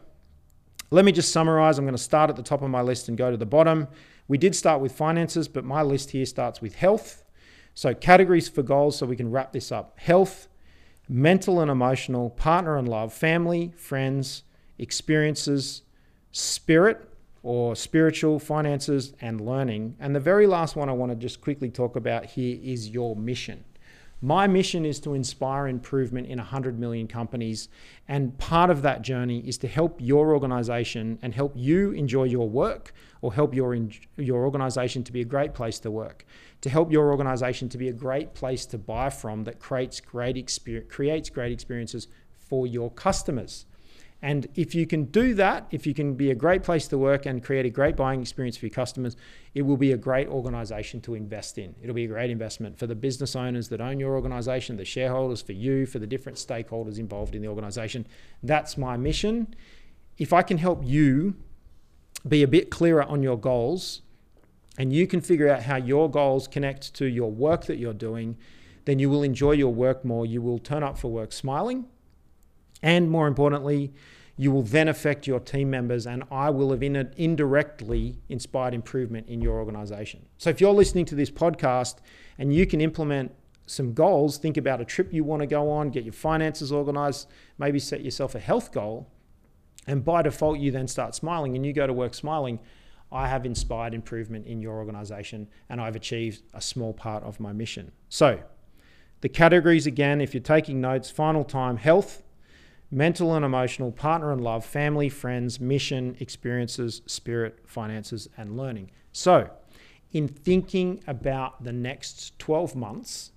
let 0.92 1.06
me 1.06 1.12
just 1.12 1.32
summarize. 1.32 1.78
I'm 1.78 1.86
going 1.86 1.96
to 1.96 2.02
start 2.02 2.30
at 2.30 2.36
the 2.36 2.44
top 2.44 2.62
of 2.62 2.70
my 2.70 2.82
list 2.82 3.08
and 3.08 3.18
go 3.18 3.32
to 3.32 3.38
the 3.38 3.46
bottom. 3.46 3.88
We 4.28 4.38
did 4.38 4.56
start 4.56 4.82
with 4.82 4.92
finances, 4.92 5.48
but 5.48 5.66
my 5.66 5.82
list 5.82 6.12
here 6.12 6.26
starts 6.26 6.62
with 6.62 6.76
health. 6.76 7.24
So, 7.74 7.94
categories 7.94 8.50
for 8.50 8.62
goals, 8.62 8.98
so 8.98 9.06
we 9.06 9.16
can 9.16 9.32
wrap 9.32 9.54
this 9.54 9.72
up 9.72 9.98
health, 10.00 10.50
mental 11.08 11.62
and 11.62 11.72
emotional, 11.72 12.30
partner 12.30 12.78
and 12.78 12.88
love, 12.88 13.14
family, 13.14 13.74
friends, 13.78 14.44
experiences, 14.82 15.84
spirit 16.32 17.08
or 17.44 17.76
spiritual, 17.76 18.40
finances, 18.40 19.14
and 19.22 19.40
learning. 19.40 19.96
And 20.00 20.16
the 20.16 20.20
very 20.20 20.46
last 20.46 20.76
one 20.76 20.90
I 20.90 20.94
want 20.94 21.12
to 21.12 21.16
just 21.16 21.40
quickly 21.40 21.70
talk 21.70 21.96
about 21.96 22.26
here 22.26 22.60
is 22.62 22.90
your 22.90 23.16
mission. 23.16 23.64
My 24.24 24.46
mission 24.46 24.86
is 24.86 25.00
to 25.00 25.16
inspire 25.16 25.68
improvement 25.68 26.28
in 26.28 26.38
100 26.38 26.80
million 26.80 27.08
companies. 27.08 27.70
And 28.08 28.38
part 28.38 28.70
of 28.70 28.84
that 28.84 29.02
journey 29.02 29.40
is 29.40 29.58
to 29.60 29.68
help 29.68 29.98
your 30.00 30.34
organization 30.36 31.18
and 31.24 31.34
help 31.34 31.54
you 31.56 31.92
enjoy 31.92 32.26
your 32.26 32.48
work 32.48 32.94
or 33.22 33.34
help 33.34 33.56
your, 33.56 33.76
your 34.18 34.46
organization 34.46 35.04
to 35.06 35.12
be 35.12 35.22
a 35.22 35.26
great 35.26 35.56
place 35.56 35.80
to 35.80 35.90
work, 35.90 36.24
to 36.62 36.70
help 36.70 36.92
your 36.92 37.10
organization 37.10 37.68
to 37.70 37.80
be 37.80 37.88
a 37.88 37.94
great 37.94 38.36
place 38.36 38.68
to 38.68 38.78
buy 38.78 39.10
from 39.10 39.44
that 39.46 39.60
creates 39.60 40.00
great, 40.00 40.36
exper- 40.36 40.88
creates 40.88 41.32
great 41.32 41.52
experiences 41.52 42.08
for 42.38 42.68
your 42.68 42.92
customers. 42.92 43.66
And 44.24 44.48
if 44.54 44.76
you 44.76 44.86
can 44.86 45.06
do 45.06 45.34
that, 45.36 45.66
if 45.72 45.88
you 45.88 45.96
can 45.96 46.14
be 46.14 46.30
a 46.30 46.36
great 46.36 46.62
place 46.62 46.88
to 46.90 46.98
work 46.98 47.26
and 47.26 47.44
create 47.44 47.66
a 47.66 47.72
great 47.72 47.96
buying 47.96 48.22
experience 48.22 48.56
for 48.56 48.68
your 48.68 48.74
customers, 48.74 49.16
it 49.56 49.64
will 49.64 49.78
be 49.78 49.92
a 49.94 49.98
great 49.98 50.28
organization 50.28 51.02
to 51.02 51.16
invest 51.16 51.58
in. 51.58 51.74
It'll 51.82 51.96
be 51.96 52.06
a 52.06 52.08
great 52.08 52.30
investment 52.30 52.78
for 52.78 52.86
the 52.86 52.94
business 52.94 53.36
owners 53.36 53.70
that 53.70 53.82
own 53.82 54.00
your 54.00 54.14
organization, 54.14 54.78
the 54.78 54.86
shareholders, 54.86 55.42
for 55.42 55.54
you, 55.54 55.88
for 55.88 55.98
the 55.98 56.06
different 56.06 56.38
stakeholders 56.38 57.00
involved 57.00 57.34
in 57.34 57.42
the 57.42 57.48
organization. 57.48 58.06
That's 58.44 58.78
my 58.78 58.96
mission. 58.96 59.56
If 60.20 60.34
I 60.34 60.44
can 60.44 60.60
help 60.60 60.86
you 60.86 61.36
be 62.28 62.44
a 62.44 62.48
bit 62.48 62.70
clearer 62.70 63.04
on 63.04 63.24
your 63.24 63.40
goals 63.40 64.04
and 64.78 64.94
you 64.94 65.08
can 65.08 65.22
figure 65.22 65.50
out 65.50 65.64
how 65.64 65.78
your 65.78 66.12
goals 66.12 66.48
connect 66.48 66.94
to 66.96 67.06
your 67.06 67.32
work 67.32 67.66
that 67.66 67.78
you're 67.78 67.94
doing, 67.94 68.38
then 68.86 69.00
you 69.00 69.10
will 69.10 69.24
enjoy 69.24 69.54
your 69.54 69.74
work 69.74 70.06
more. 70.06 70.28
You 70.28 70.44
will 70.44 70.60
turn 70.60 70.84
up 70.84 71.00
for 71.00 71.10
work 71.10 71.32
smiling 71.32 71.88
and 72.82 73.10
more 73.10 73.28
importantly, 73.28 73.94
you 74.38 74.52
will 74.52 74.64
then 74.64 74.88
affect 74.88 75.28
your 75.28 75.40
team 75.40 75.70
members, 75.70 76.08
and 76.08 76.24
I 76.32 76.50
will 76.50 76.72
have 76.72 76.82
in 76.82 76.96
indirectly 77.16 78.18
inspired 78.30 78.74
improvement 78.74 79.28
in 79.28 79.42
your 79.42 79.60
organization. 79.60 80.26
So, 80.38 80.50
if 80.50 80.60
you're 80.60 80.74
listening 80.74 81.06
to 81.06 81.16
this 81.16 81.30
podcast 81.30 81.98
and 82.38 82.54
you 82.54 82.66
can 82.66 82.82
implement 82.82 83.34
some 83.68 83.94
goals, 83.94 84.38
think 84.38 84.58
about 84.58 84.82
a 84.82 84.86
trip 84.86 85.14
you 85.14 85.24
want 85.24 85.42
to 85.42 85.48
go 85.48 85.70
on, 85.70 85.90
get 85.90 86.04
your 86.04 86.14
finances 86.14 86.72
organized, 86.72 87.28
maybe 87.58 87.78
set 87.80 88.02
yourself 88.04 88.34
a 88.34 88.40
health 88.40 88.72
goal, 88.72 89.12
and 89.88 90.04
by 90.04 90.22
default, 90.22 90.60
you 90.60 90.72
then 90.72 90.88
start 90.88 91.16
smiling 91.16 91.56
and 91.56 91.66
you 91.66 91.74
go 91.74 91.88
to 91.88 91.94
work 91.94 92.14
smiling. 92.14 92.60
I 93.12 93.28
have 93.28 93.46
inspired 93.46 93.94
improvement 93.94 94.46
in 94.46 94.62
your 94.62 94.78
organization 94.78 95.48
and 95.70 95.82
I've 95.82 95.96
achieved 95.96 96.44
a 96.54 96.62
small 96.62 96.94
part 96.94 97.24
of 97.24 97.40
my 97.40 97.52
mission. 97.52 97.92
So, 98.10 98.42
the 99.22 99.30
categories 99.30 99.86
again, 99.86 100.22
if 100.22 100.34
you're 100.34 100.42
taking 100.42 100.82
notes, 100.82 101.12
final 101.12 101.44
time 101.44 101.78
health, 101.78 102.24
mental 102.92 103.34
and 103.34 103.46
emotional, 103.46 103.92
partner 103.92 104.32
and 104.32 104.42
love, 104.42 104.66
family, 104.66 105.08
friends, 105.08 105.60
mission, 105.60 106.18
experiences, 106.20 107.02
spirit, 107.06 107.60
finances, 107.66 108.28
and 108.38 108.58
learning. 108.58 108.92
So, 109.14 109.50
in 110.12 110.28
thinking 110.28 111.02
about 111.08 111.64
the 111.64 111.72
next 111.72 112.38
12 112.38 112.76
months, 112.76 113.32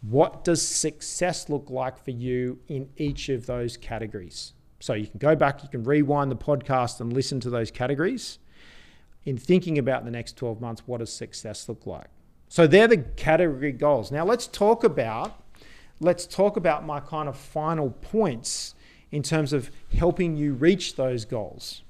what 0.00 0.44
does 0.44 0.66
success 0.66 1.48
look 1.48 1.70
like 1.70 2.02
for 2.02 2.12
you 2.12 2.60
in 2.68 2.88
each 2.96 3.28
of 3.28 3.46
those 3.46 3.76
categories? 3.76 4.52
So, 4.78 4.94
you 4.94 5.08
can 5.08 5.18
go 5.18 5.34
back, 5.34 5.62
you 5.64 5.68
can 5.68 5.82
rewind 5.82 6.30
the 6.30 6.36
podcast 6.36 7.00
and 7.00 7.12
listen 7.12 7.40
to 7.40 7.50
those 7.50 7.72
categories. 7.72 8.38
In 9.24 9.38
thinking 9.38 9.78
about 9.78 10.04
the 10.04 10.10
next 10.10 10.36
12 10.36 10.60
months, 10.60 10.82
what 10.86 10.98
does 10.98 11.12
success 11.12 11.68
look 11.68 11.86
like? 11.86 12.08
So, 12.48 12.68
they're 12.68 12.86
the 12.86 12.98
category 12.98 13.72
goals. 13.72 14.12
Now, 14.12 14.24
let's 14.24 14.46
talk 14.46 14.84
about 14.84 15.40
let's 16.00 16.26
talk 16.26 16.56
about 16.56 16.84
my 16.84 17.00
kind 17.00 17.28
of 17.28 17.36
final 17.36 17.90
points 17.90 18.74
in 19.14 19.22
terms 19.22 19.52
of 19.52 19.70
helping 19.96 20.36
you 20.36 20.52
reach 20.54 20.96
those 20.96 21.24
goals. 21.24 21.82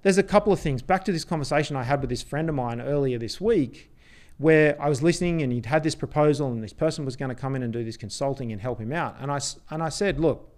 There's 0.00 0.16
a 0.16 0.22
couple 0.22 0.54
of 0.54 0.58
things. 0.58 0.80
Back 0.80 1.04
to 1.04 1.12
this 1.12 1.22
conversation 1.22 1.76
I 1.76 1.82
had 1.82 2.00
with 2.00 2.08
this 2.08 2.22
friend 2.22 2.48
of 2.48 2.54
mine 2.54 2.80
earlier 2.80 3.18
this 3.18 3.42
week, 3.42 3.92
where 4.38 4.80
I 4.80 4.88
was 4.88 5.02
listening 5.02 5.42
and 5.42 5.52
he'd 5.52 5.66
had 5.66 5.82
this 5.82 5.94
proposal 5.94 6.50
and 6.50 6.64
this 6.64 6.72
person 6.72 7.04
was 7.04 7.14
going 7.14 7.28
to 7.28 7.34
come 7.34 7.54
in 7.54 7.62
and 7.62 7.70
do 7.74 7.84
this 7.84 7.98
consulting 7.98 8.52
and 8.52 8.60
help 8.60 8.80
him 8.80 8.90
out. 8.90 9.16
And 9.20 9.30
I, 9.30 9.38
and 9.70 9.82
I 9.82 9.90
said, 9.90 10.18
Look, 10.18 10.50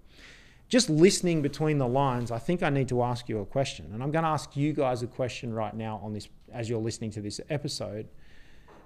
just 0.69 0.89
listening 0.89 1.43
between 1.43 1.79
the 1.79 1.89
lines, 1.89 2.31
I 2.31 2.39
think 2.39 2.63
I 2.63 2.71
need 2.71 2.89
to 2.91 3.03
ask 3.03 3.29
you 3.29 3.41
a 3.41 3.47
question. 3.47 3.91
And 3.93 4.05
I'm 4.05 4.13
going 4.13 4.23
to 4.25 4.29
ask 4.29 4.57
you 4.57 4.73
guys 4.73 5.03
a 5.03 5.09
question 5.09 5.53
right 5.53 5.75
now 5.75 6.01
on 6.01 6.13
this 6.13 6.29
as 6.53 6.71
you're 6.71 6.79
listening 6.79 7.11
to 7.13 7.21
this 7.21 7.41
episode. 7.51 8.09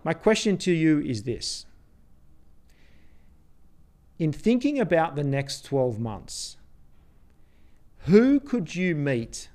My 0.02 0.14
question 0.14 0.56
to 0.58 0.72
you 0.72 1.00
is 1.00 1.24
this. 1.24 1.66
In 4.18 4.32
thinking 4.32 4.80
about 4.80 5.16
the 5.16 5.24
next 5.24 5.64
12 5.66 5.98
months, 5.98 6.56
who 8.04 8.40
could 8.40 8.74
you 8.74 8.94
meet? 8.94 9.48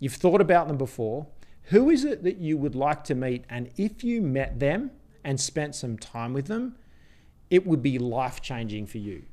You've 0.00 0.14
thought 0.14 0.40
about 0.40 0.68
them 0.68 0.76
before. 0.76 1.26
Who 1.68 1.90
is 1.90 2.04
it 2.04 2.22
that 2.24 2.38
you 2.38 2.56
would 2.58 2.74
like 2.74 3.04
to 3.04 3.14
meet? 3.14 3.44
And 3.48 3.70
if 3.76 4.04
you 4.04 4.20
met 4.20 4.60
them 4.60 4.90
and 5.22 5.40
spent 5.40 5.74
some 5.74 5.96
time 5.98 6.32
with 6.32 6.46
them, 6.46 6.76
it 7.50 7.66
would 7.66 7.82
be 7.82 7.98
life 7.98 8.40
changing 8.40 8.86
for 8.86 8.98
you. 8.98 9.24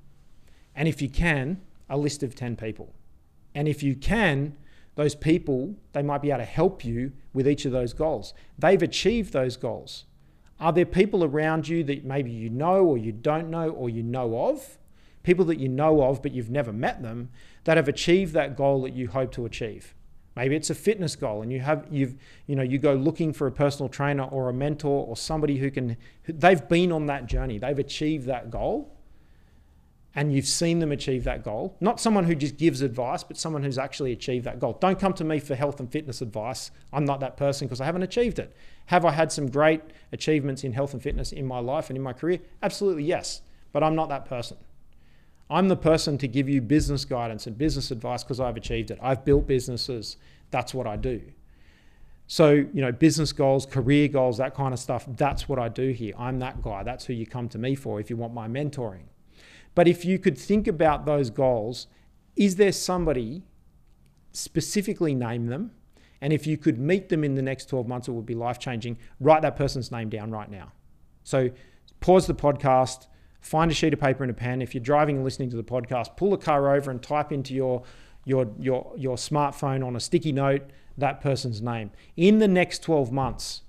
And 0.76 0.88
if 0.88 1.02
you 1.02 1.10
can, 1.10 1.62
a 1.90 1.98
list 1.98 2.24
of 2.24 2.36
10 2.36 2.56
people. 2.56 2.94
And 3.54 3.68
if 3.68 3.84
you 3.84 3.96
can, 3.96 4.56
those 4.96 5.16
people, 5.16 5.76
they 5.94 6.02
might 6.02 6.22
be 6.22 6.30
able 6.30 6.40
to 6.40 6.46
help 6.46 6.86
you 6.86 7.12
with 7.34 7.48
each 7.48 7.66
of 7.66 7.72
those 7.72 7.94
goals. 7.94 8.34
They've 8.58 8.82
achieved 8.82 9.34
those 9.34 9.58
goals. 9.58 10.06
Are 10.60 10.72
there 10.72 10.86
people 10.86 11.24
around 11.24 11.68
you 11.68 11.84
that 11.86 12.06
maybe 12.06 12.32
you 12.32 12.50
know 12.50 12.86
or 12.86 12.98
you 12.98 13.12
don't 13.12 13.50
know 13.50 13.70
or 13.70 13.90
you 13.90 14.04
know 14.04 14.50
of? 14.50 14.78
People 15.24 15.46
that 15.46 15.60
you 15.60 15.70
know 15.70 16.04
of 16.04 16.22
but 16.22 16.34
you've 16.34 16.50
never 16.50 16.74
met 16.74 17.02
them 17.02 17.30
that 17.64 17.78
have 17.78 17.88
achieved 17.88 18.34
that 18.34 18.56
goal 18.56 18.82
that 18.84 18.94
you 18.94 19.08
hope 19.08 19.32
to 19.34 19.46
achieve. 19.46 19.94
Maybe 20.36 20.56
it's 20.56 20.70
a 20.70 20.76
fitness 20.76 21.16
goal 21.16 21.42
and 21.42 21.52
you 21.52 21.60
have 21.60 21.86
you've 21.92 22.16
you 22.48 22.56
know 22.56 22.64
you 22.64 22.78
go 22.78 22.94
looking 22.94 23.34
for 23.34 23.48
a 23.48 23.52
personal 23.52 23.90
trainer 23.90 24.24
or 24.24 24.50
a 24.50 24.54
mentor 24.54 25.06
or 25.06 25.18
somebody 25.18 25.58
who 25.58 25.70
can 25.70 25.98
they've 26.28 26.68
been 26.70 26.92
on 26.92 27.08
that 27.08 27.26
journey. 27.26 27.58
They've 27.58 27.78
achieved 27.78 28.28
that 28.28 28.50
goal 28.50 28.98
and 30.14 30.34
you've 30.34 30.48
seen 30.48 30.80
them 30.80 30.92
achieve 30.92 31.24
that 31.24 31.44
goal. 31.44 31.78
Not 31.80 32.00
someone 32.00 32.26
who 32.26 32.36
just 32.36 32.58
gives 32.58 32.82
advice, 32.82 33.24
but 33.24 33.38
someone 33.38 33.64
who's 33.64 33.78
actually 33.78 34.12
achieved 34.12 34.46
that 34.46 34.60
goal. 34.60 34.78
Don't 34.80 35.00
come 35.00 35.14
to 35.14 35.24
me 35.24 35.40
for 35.40 35.56
health 35.56 35.80
and 35.80 35.90
fitness 35.90 36.22
advice. 36.22 36.72
I'm 36.92 37.06
not 37.06 37.22
that 37.22 37.38
person 37.38 37.68
because 37.68 37.80
I 37.80 37.86
haven't 37.86 38.04
achieved 38.04 38.38
it. 38.38 38.54
Have 38.88 39.06
I 39.06 39.12
had 39.12 39.32
some 39.32 39.50
great 39.50 39.82
achievements 40.12 40.64
in 40.64 40.74
health 40.74 40.94
and 40.94 41.02
fitness 41.02 41.32
in 41.32 41.46
my 41.46 41.60
life 41.60 41.90
and 41.90 41.96
in 41.96 42.04
my 42.04 42.14
career? 42.14 42.40
Absolutely 42.62 43.06
yes, 43.06 43.42
but 43.72 43.84
I'm 43.84 43.96
not 43.96 44.10
that 44.10 44.26
person. 44.26 44.58
I'm 45.52 45.68
the 45.68 45.76
person 45.76 46.18
to 46.20 46.28
give 46.28 46.48
you 46.48 46.62
business 46.62 47.04
guidance 47.04 47.46
and 47.46 47.58
business 47.58 47.92
advice 47.92 48.24
because 48.24 48.40
I've 48.40 48.56
achieved 48.56 48.90
it. 48.90 48.98
I've 49.02 49.26
built 49.26 49.48
businesses. 49.48 50.16
That's 50.50 50.74
what 50.74 50.88
I 50.88 50.96
do. 50.96 51.22
So, 52.28 52.52
you 52.52 52.82
know, 52.82 52.94
business 52.94 53.34
goals, 53.34 53.66
career 53.66 54.08
goals, 54.08 54.38
that 54.38 54.56
kind 54.56 54.74
of 54.74 54.80
stuff, 54.80 55.06
that's 55.18 55.50
what 55.50 55.60
I 55.60 55.68
do 55.68 55.90
here. 55.90 56.14
I'm 56.18 56.40
that 56.40 56.62
guy. 56.62 56.84
That's 56.84 57.06
who 57.06 57.12
you 57.12 57.28
come 57.28 57.50
to 57.50 57.58
me 57.58 57.76
for 57.76 58.00
if 58.00 58.10
you 58.10 58.16
want 58.16 58.34
my 58.34 58.48
mentoring. 58.48 59.04
But 59.76 59.90
if 59.90 60.06
you 60.06 60.18
could 60.18 60.38
think 60.38 60.66
about 60.68 61.06
those 61.06 61.30
goals, 61.30 61.88
is 62.38 62.56
there 62.56 62.72
somebody, 62.72 63.44
specifically 64.32 65.14
name 65.14 65.48
them, 65.48 65.72
and 66.22 66.32
if 66.32 66.48
you 66.48 66.58
could 66.58 66.80
meet 66.80 67.10
them 67.10 67.26
in 67.26 67.36
the 67.36 67.42
next 67.42 67.66
12 67.66 67.88
months, 67.88 68.08
it 68.08 68.12
would 68.12 68.26
be 68.26 68.36
life 68.36 68.60
changing. 68.60 68.98
Write 69.20 69.42
that 69.42 69.58
person's 69.58 69.92
name 69.92 70.08
down 70.08 70.32
right 70.32 70.50
now. 70.50 70.72
So 71.24 71.50
pause 72.00 72.28
the 72.28 72.36
podcast, 72.36 73.08
find 73.42 73.72
a 73.72 73.74
sheet 73.74 73.94
of 73.94 74.00
paper 74.00 74.24
and 74.24 74.32
a 74.32 74.34
pen. 74.34 74.62
If 74.62 74.74
you're 74.74 74.84
driving 74.84 75.18
and 75.18 75.26
listening 75.26 75.50
to 75.50 75.58
the 75.58 75.64
podcast, 75.64 76.16
pull 76.16 76.32
the 76.32 76.38
car 76.38 76.74
over 76.74 76.90
and 76.92 77.02
type 77.02 77.32
into 77.32 77.54
your, 77.54 77.84
your, 78.24 78.48
your, 78.60 78.94
your 78.96 79.18
smartphone 79.18 79.86
on 79.86 79.96
a 79.96 80.00
sticky 80.00 80.32
note 80.32 80.70
that 80.98 81.22
person's 81.22 81.62
name. 81.62 81.92
In 82.16 82.40
the 82.40 82.48
next 82.48 82.84
12 82.84 83.12
months, 83.12 83.62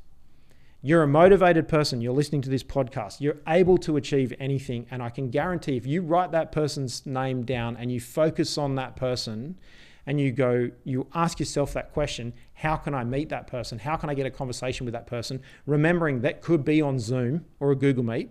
you're 0.84 1.02
a 1.04 1.08
motivated 1.08 1.68
person, 1.68 2.00
you're 2.00 2.12
listening 2.12 2.42
to 2.42 2.50
this 2.50 2.64
podcast, 2.64 3.20
you're 3.20 3.38
able 3.46 3.78
to 3.78 3.96
achieve 3.96 4.34
anything. 4.40 4.86
And 4.90 5.02
I 5.02 5.10
can 5.10 5.30
guarantee 5.30 5.76
if 5.76 5.86
you 5.86 6.02
write 6.02 6.32
that 6.32 6.50
person's 6.50 7.06
name 7.06 7.44
down 7.44 7.76
and 7.76 7.92
you 7.92 8.00
focus 8.00 8.58
on 8.58 8.74
that 8.74 8.96
person 8.96 9.58
and 10.06 10.20
you 10.20 10.32
go, 10.32 10.70
you 10.82 11.06
ask 11.14 11.38
yourself 11.38 11.72
that 11.74 11.92
question 11.92 12.32
how 12.54 12.76
can 12.76 12.94
I 12.94 13.04
meet 13.04 13.28
that 13.28 13.46
person? 13.46 13.78
How 13.78 13.96
can 13.96 14.10
I 14.10 14.14
get 14.14 14.26
a 14.26 14.30
conversation 14.30 14.84
with 14.84 14.92
that 14.92 15.06
person? 15.06 15.40
Remembering 15.66 16.20
that 16.20 16.42
could 16.42 16.64
be 16.64 16.82
on 16.82 16.98
Zoom 16.98 17.44
or 17.60 17.72
a 17.72 17.76
Google 17.76 18.04
Meet. 18.04 18.30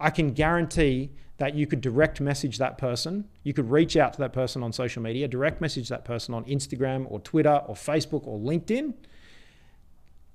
I 0.00 0.10
can 0.10 0.32
guarantee 0.32 1.10
that 1.38 1.54
you 1.54 1.66
could 1.66 1.80
direct 1.80 2.20
message 2.20 2.58
that 2.58 2.78
person. 2.78 3.28
You 3.44 3.52
could 3.52 3.70
reach 3.70 3.96
out 3.96 4.12
to 4.14 4.18
that 4.20 4.32
person 4.32 4.62
on 4.62 4.72
social 4.72 5.02
media, 5.02 5.28
direct 5.28 5.60
message 5.60 5.88
that 5.88 6.04
person 6.04 6.34
on 6.34 6.44
Instagram 6.44 7.06
or 7.10 7.20
Twitter 7.20 7.62
or 7.66 7.74
Facebook 7.74 8.26
or 8.26 8.38
LinkedIn 8.38 8.94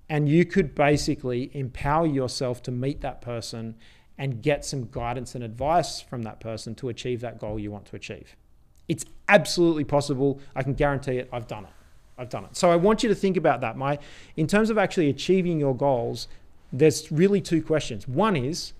and 0.09 0.29
you 0.29 0.45
could 0.45 0.75
basically 0.75 1.49
empower 1.53 2.05
yourself 2.05 2.61
to 2.63 2.71
meet 2.71 3.01
that 3.01 3.21
person 3.21 3.75
and 4.17 4.41
get 4.41 4.63
some 4.63 4.87
guidance 4.91 5.33
and 5.33 5.43
advice 5.43 6.01
from 6.01 6.23
that 6.23 6.39
person 6.39 6.75
to 6.75 6.89
achieve 6.89 7.21
that 7.21 7.39
goal 7.39 7.57
you 7.57 7.71
want 7.71 7.85
to 7.85 7.95
achieve. 7.95 8.35
It's 8.87 9.05
absolutely 9.27 9.85
possible. 9.85 10.39
I 10.55 10.61
can 10.61 10.73
guarantee 10.73 11.17
it. 11.17 11.29
I've 11.31 11.47
done 11.47 11.63
it. 11.63 11.71
I've 12.17 12.29
done 12.29 12.45
it. 12.45 12.55
So 12.55 12.69
I 12.69 12.75
want 12.75 13.01
you 13.01 13.09
to 13.09 13.15
think 13.15 13.37
about 13.37 13.61
that. 13.61 13.75
My 13.75 13.97
in 14.35 14.45
terms 14.45 14.69
of 14.69 14.77
actually 14.77 15.09
achieving 15.09 15.59
your 15.59 15.75
goals, 15.75 16.27
there's 16.71 17.11
really 17.11 17.41
two 17.41 17.63
questions. 17.63 18.07
One 18.07 18.35
is 18.35 18.73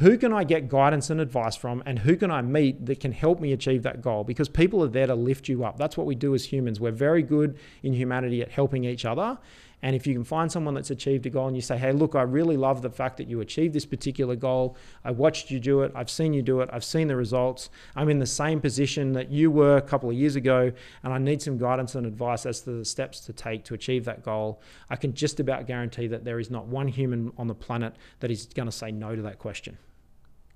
who 0.00 0.16
can 0.16 0.32
I 0.32 0.44
get 0.44 0.70
guidance 0.70 1.10
and 1.10 1.20
advice 1.20 1.56
from 1.56 1.82
and 1.84 1.98
who 1.98 2.16
can 2.16 2.30
I 2.30 2.40
meet 2.40 2.86
that 2.86 3.00
can 3.00 3.12
help 3.12 3.38
me 3.38 3.52
achieve 3.52 3.82
that 3.82 4.00
goal? 4.00 4.24
Because 4.24 4.48
people 4.48 4.82
are 4.82 4.88
there 4.88 5.06
to 5.06 5.14
lift 5.14 5.46
you 5.46 5.62
up. 5.62 5.76
That's 5.76 5.94
what 5.94 6.06
we 6.06 6.14
do 6.14 6.34
as 6.34 6.46
humans. 6.46 6.80
We're 6.80 6.90
very 6.90 7.22
good 7.22 7.58
in 7.82 7.92
humanity 7.92 8.40
at 8.40 8.50
helping 8.50 8.84
each 8.84 9.04
other. 9.04 9.38
And 9.82 9.94
if 9.94 10.06
you 10.06 10.14
can 10.14 10.24
find 10.24 10.50
someone 10.50 10.72
that's 10.74 10.90
achieved 10.90 11.26
a 11.26 11.30
goal 11.30 11.48
and 11.48 11.56
you 11.56 11.60
say, 11.60 11.76
hey, 11.76 11.92
look, 11.92 12.14
I 12.14 12.22
really 12.22 12.56
love 12.56 12.80
the 12.80 12.88
fact 12.88 13.18
that 13.18 13.28
you 13.28 13.42
achieved 13.42 13.74
this 13.74 13.84
particular 13.84 14.36
goal. 14.36 14.76
I 15.04 15.10
watched 15.10 15.50
you 15.50 15.60
do 15.60 15.82
it. 15.82 15.92
I've 15.94 16.10
seen 16.10 16.32
you 16.32 16.40
do 16.40 16.60
it. 16.60 16.70
I've 16.72 16.84
seen 16.84 17.08
the 17.08 17.16
results. 17.16 17.68
I'm 17.94 18.08
in 18.08 18.18
the 18.18 18.26
same 18.26 18.60
position 18.60 19.12
that 19.12 19.30
you 19.30 19.50
were 19.50 19.76
a 19.76 19.82
couple 19.82 20.08
of 20.08 20.16
years 20.16 20.36
ago, 20.36 20.72
and 21.02 21.12
I 21.12 21.18
need 21.18 21.40
some 21.40 21.56
guidance 21.56 21.94
and 21.94 22.06
advice 22.06 22.46
as 22.46 22.60
to 22.62 22.72
the 22.72 22.84
steps 22.84 23.20
to 23.20 23.32
take 23.32 23.64
to 23.64 23.74
achieve 23.74 24.04
that 24.06 24.22
goal. 24.22 24.60
I 24.88 24.96
can 24.96 25.14
just 25.14 25.40
about 25.40 25.66
guarantee 25.66 26.06
that 26.08 26.24
there 26.24 26.38
is 26.38 26.50
not 26.50 26.66
one 26.66 26.88
human 26.88 27.32
on 27.38 27.48
the 27.48 27.54
planet 27.54 27.94
that 28.20 28.30
is 28.30 28.46
going 28.46 28.68
to 28.68 28.72
say 28.72 28.90
no 28.92 29.16
to 29.16 29.22
that 29.22 29.38
question. 29.38 29.78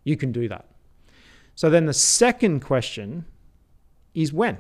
You 0.05 0.17
can 0.17 0.33
do 0.33 0.49
that. 0.49 0.67
So 1.55 1.71
then 1.71 1.87
the 1.87 1.95
second 1.95 2.61
question 2.61 3.25
is 4.15 4.33
when? 4.33 4.59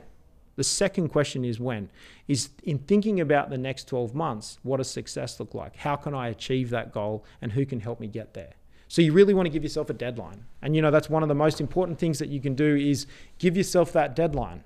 The 0.56 0.64
second 0.64 1.08
question 1.08 1.44
is 1.44 1.58
when. 1.58 1.90
Is 2.28 2.50
in 2.62 2.78
thinking 2.78 3.20
about 3.20 3.50
the 3.50 3.58
next 3.58 3.88
12 3.88 4.14
months, 4.14 4.58
what 4.62 4.78
does 4.78 4.90
success 4.90 5.38
look 5.40 5.54
like? 5.54 5.76
How 5.76 5.96
can 5.96 6.14
I 6.14 6.28
achieve 6.28 6.70
that 6.70 6.92
goal 6.92 7.24
and 7.42 7.52
who 7.52 7.66
can 7.66 7.80
help 7.80 8.00
me 8.00 8.06
get 8.06 8.34
there? 8.34 8.54
So 8.88 9.02
you 9.02 9.12
really 9.12 9.34
want 9.34 9.46
to 9.46 9.50
give 9.50 9.62
yourself 9.62 9.90
a 9.90 9.94
deadline. 9.94 10.44
And 10.62 10.76
you 10.76 10.82
know 10.82 10.90
that's 10.90 11.10
one 11.10 11.22
of 11.22 11.28
the 11.28 11.34
most 11.34 11.60
important 11.60 11.98
things 11.98 12.18
that 12.20 12.28
you 12.28 12.40
can 12.40 12.54
do 12.54 12.76
is 12.76 13.06
give 13.38 13.56
yourself 13.56 13.92
that 13.92 14.14
deadline. 14.14 14.62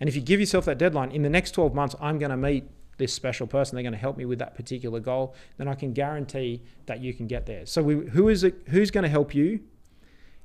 And 0.00 0.08
if 0.08 0.16
you 0.16 0.20
give 0.20 0.40
yourself 0.40 0.64
that 0.64 0.78
deadline, 0.78 1.10
in 1.10 1.22
the 1.22 1.30
next 1.30 1.52
12 1.52 1.74
months 1.74 1.94
I'm 2.00 2.18
going 2.18 2.30
to 2.30 2.36
meet 2.36 2.64
this 2.98 3.12
special 3.12 3.46
person, 3.46 3.76
they're 3.76 3.82
going 3.82 3.92
to 3.92 3.98
help 3.98 4.16
me 4.16 4.24
with 4.24 4.38
that 4.40 4.54
particular 4.54 5.00
goal, 5.00 5.34
then 5.58 5.68
I 5.68 5.74
can 5.74 5.92
guarantee 5.92 6.62
that 6.86 7.00
you 7.00 7.14
can 7.14 7.26
get 7.26 7.46
there. 7.46 7.66
So 7.66 7.82
we, 7.82 8.08
who 8.08 8.28
is 8.28 8.42
it 8.42 8.54
who's 8.68 8.90
going 8.90 9.04
to 9.04 9.08
help 9.08 9.34
you? 9.34 9.60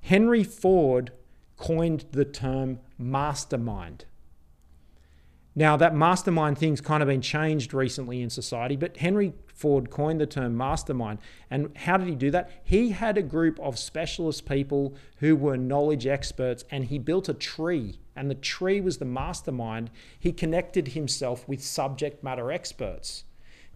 Henry 0.02 0.44
Ford 0.44 1.12
coined 1.58 2.06
the 2.12 2.26
term 2.26 2.80
mastermind. 2.98 4.06
Now, 5.54 5.76
that 5.78 5.94
mastermind 5.94 6.58
thing's 6.58 6.80
kind 6.80 7.04
of 7.04 7.10
been 7.10 7.22
changed 7.22 7.74
recently 7.74 8.22
in 8.22 8.30
society, 8.30 8.78
but 8.78 8.98
Henry 8.98 9.34
Ford 9.54 9.90
coined 9.90 10.22
the 10.22 10.26
term 10.26 10.56
mastermind. 10.56 11.20
And 11.50 11.78
how 11.78 11.98
did 11.98 12.08
he 12.08 12.16
do 12.16 12.32
that? 12.32 12.50
He 12.64 12.92
had 12.92 13.18
a 13.18 13.22
group 13.22 13.60
of 13.60 13.78
specialist 13.78 14.46
people 14.46 14.96
who 15.18 15.36
were 15.36 15.58
knowledge 15.58 16.08
experts, 16.08 16.64
and 16.72 16.86
he 16.86 16.98
built 16.98 17.28
a 17.28 17.34
tree, 17.34 18.00
and 18.16 18.30
the 18.30 18.36
tree 18.36 18.80
was 18.80 18.98
the 18.98 19.06
mastermind. 19.06 19.92
He 20.18 20.32
connected 20.32 20.90
himself 20.90 21.48
with 21.50 21.62
subject 21.62 22.24
matter 22.24 22.50
experts, 22.50 23.26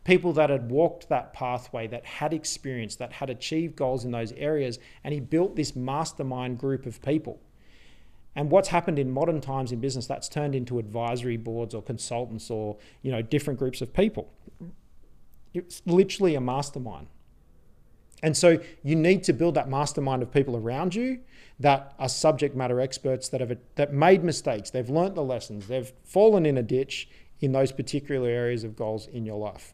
people 0.05 0.31
that 0.33 0.49
had 0.49 0.69
walked 0.69 1.09
that 1.09 1.33
pathway, 1.33 1.87
that 1.87 2.05
had 2.05 2.31
experience, 2.31 2.95
that 2.95 3.11
had 3.13 3.29
achieved 3.29 3.75
goals 3.75 4.05
in 4.05 4.11
those 4.11 4.31
areas, 4.33 4.79
and 5.03 5.13
he 5.13 5.19
built 5.19 5.55
this 5.55 5.75
mastermind 5.75 6.57
group 6.57 6.85
of 6.85 7.01
people. 7.01 7.41
And 8.35 8.51
what's 8.51 8.69
happened 8.69 8.99
in 8.99 9.11
modern 9.11 9.41
times 9.41 9.71
in 9.71 9.79
business, 9.79 10.07
that's 10.07 10.29
turned 10.29 10.55
into 10.55 10.77
advisory 10.77 11.37
boards 11.37 11.73
or 11.73 11.81
consultants 11.81 12.49
or 12.49 12.77
you 13.01 13.11
know 13.11 13.21
different 13.21 13.59
groups 13.59 13.81
of 13.81 13.93
people. 13.93 14.31
It's 15.53 15.81
literally 15.85 16.35
a 16.35 16.41
mastermind. 16.41 17.07
And 18.21 18.35
so 18.35 18.59
you 18.83 18.95
need 18.95 19.23
to 19.25 19.33
build 19.33 19.55
that 19.55 19.69
mastermind 19.69 20.21
of 20.21 20.31
people 20.31 20.55
around 20.55 20.95
you 20.95 21.19
that 21.59 21.93
are 21.97 22.09
subject 22.09 22.55
matter 22.55 22.79
experts 22.81 23.29
that 23.29 23.41
have 23.41 23.57
that 23.75 23.93
made 23.93 24.23
mistakes, 24.23 24.69
they've 24.69 24.89
learnt 24.89 25.15
the 25.15 25.23
lessons, 25.23 25.67
they've 25.67 25.91
fallen 26.03 26.45
in 26.45 26.57
a 26.57 26.63
ditch 26.63 27.09
in 27.39 27.53
those 27.53 27.71
particular 27.71 28.29
areas 28.29 28.63
of 28.63 28.75
goals 28.75 29.07
in 29.07 29.25
your 29.25 29.37
life. 29.37 29.73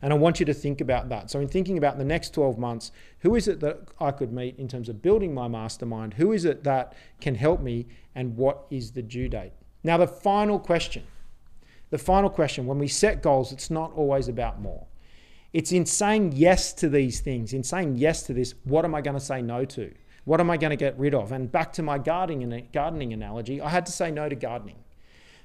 And 0.00 0.12
I 0.12 0.16
want 0.16 0.38
you 0.38 0.46
to 0.46 0.54
think 0.54 0.80
about 0.80 1.08
that. 1.08 1.30
So, 1.30 1.40
in 1.40 1.48
thinking 1.48 1.78
about 1.78 1.98
the 1.98 2.04
next 2.04 2.34
12 2.34 2.58
months, 2.58 2.92
who 3.20 3.34
is 3.34 3.48
it 3.48 3.60
that 3.60 3.80
I 3.98 4.10
could 4.10 4.32
meet 4.32 4.58
in 4.58 4.68
terms 4.68 4.88
of 4.88 5.02
building 5.02 5.34
my 5.34 5.48
mastermind? 5.48 6.14
Who 6.14 6.32
is 6.32 6.44
it 6.44 6.64
that 6.64 6.94
can 7.20 7.34
help 7.34 7.60
me? 7.60 7.86
And 8.14 8.36
what 8.36 8.66
is 8.70 8.92
the 8.92 9.02
due 9.02 9.28
date? 9.28 9.52
Now, 9.82 9.96
the 9.96 10.06
final 10.06 10.58
question 10.58 11.04
the 11.92 11.98
final 11.98 12.30
question 12.30 12.64
when 12.66 12.78
we 12.78 12.88
set 12.88 13.22
goals, 13.22 13.52
it's 13.52 13.70
not 13.70 13.92
always 13.92 14.26
about 14.26 14.62
more. 14.62 14.86
It's 15.52 15.72
in 15.72 15.84
saying 15.84 16.32
yes 16.34 16.72
to 16.74 16.88
these 16.88 17.20
things, 17.20 17.52
in 17.52 17.62
saying 17.62 17.96
yes 17.96 18.22
to 18.22 18.32
this, 18.32 18.54
what 18.64 18.86
am 18.86 18.94
I 18.94 19.02
going 19.02 19.18
to 19.18 19.20
say 19.20 19.42
no 19.42 19.66
to? 19.66 19.92
What 20.24 20.40
am 20.40 20.48
I 20.48 20.56
going 20.56 20.70
to 20.70 20.76
get 20.76 20.98
rid 20.98 21.14
of? 21.14 21.32
And 21.32 21.52
back 21.52 21.70
to 21.74 21.82
my 21.82 21.98
gardening, 21.98 22.68
gardening 22.72 23.12
analogy, 23.12 23.60
I 23.60 23.68
had 23.68 23.84
to 23.84 23.92
say 23.92 24.10
no 24.10 24.26
to 24.26 24.34
gardening. 24.34 24.76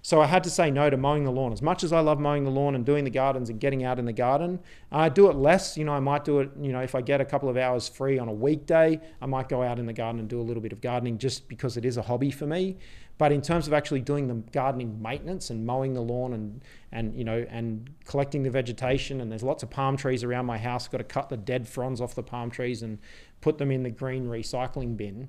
So 0.08 0.22
I 0.22 0.26
had 0.26 0.42
to 0.46 0.50
say 0.50 0.72
no 0.72 0.90
to 0.90 0.96
mowing 0.96 1.26
the 1.26 1.34
lawn. 1.34 1.52
As 1.52 1.62
much 1.62 1.84
as 1.84 1.92
I 1.92 2.00
love 2.00 2.18
mowing 2.18 2.46
the 2.46 2.50
lawn 2.50 2.76
and 2.76 2.86
doing 2.86 3.04
the 3.04 3.10
gardens 3.10 3.50
and 3.50 3.60
getting 3.60 3.84
out 3.84 4.00
in 4.00 4.06
the 4.06 4.14
garden, 4.14 4.58
I 4.90 5.10
do 5.10 5.30
it 5.30 5.36
less. 5.36 5.78
You 5.78 5.84
know, 5.84 5.92
I 5.92 6.00
might 6.00 6.24
do 6.24 6.40
it, 6.40 6.50
you 6.62 6.72
know, 6.72 6.80
if 6.80 6.96
I 6.96 7.02
get 7.02 7.20
a 7.20 7.26
couple 7.26 7.50
of 7.50 7.58
hours 7.58 7.90
free 7.90 8.18
on 8.18 8.30
a 8.30 8.34
weekday, 8.34 9.02
I 9.22 9.26
might 9.26 9.50
go 9.50 9.62
out 9.62 9.80
in 9.80 9.86
the 9.86 9.92
garden 9.92 10.22
and 10.22 10.30
do 10.30 10.40
a 10.40 10.42
little 10.48 10.64
bit 10.64 10.72
of 10.72 10.80
gardening 10.80 11.18
just 11.18 11.50
because 11.50 11.76
it 11.76 11.84
is 11.84 11.98
a 11.98 12.02
hobby 12.02 12.32
for 12.32 12.46
me. 12.46 12.78
But 13.18 13.34
in 13.34 13.42
terms 13.42 13.68
of 13.68 13.74
actually 13.74 14.00
doing 14.00 14.30
the 14.30 14.36
gardening 14.54 15.02
maintenance 15.02 15.50
and 15.50 15.66
mowing 15.66 15.94
the 15.94 16.00
lawn 16.00 16.32
and 16.32 16.64
and 16.94 17.14
you 17.14 17.26
know 17.26 17.46
and 17.50 17.90
collecting 18.06 18.44
the 18.44 18.50
vegetation 18.50 19.20
and 19.20 19.30
there's 19.30 19.44
lots 19.44 19.62
of 19.62 19.70
palm 19.70 19.98
trees 19.98 20.24
around 20.24 20.46
my 20.46 20.58
house. 20.58 20.88
Got 20.88 21.00
to 21.00 21.04
cut 21.04 21.28
the 21.28 21.36
dead 21.36 21.68
fronds 21.68 22.00
off 22.00 22.16
the 22.16 22.24
palm 22.24 22.50
trees 22.50 22.82
and 22.82 23.00
put 23.42 23.58
them 23.58 23.72
in 23.72 23.84
the 23.84 23.90
green 23.90 24.28
recycling 24.28 24.96
bin. 24.96 25.28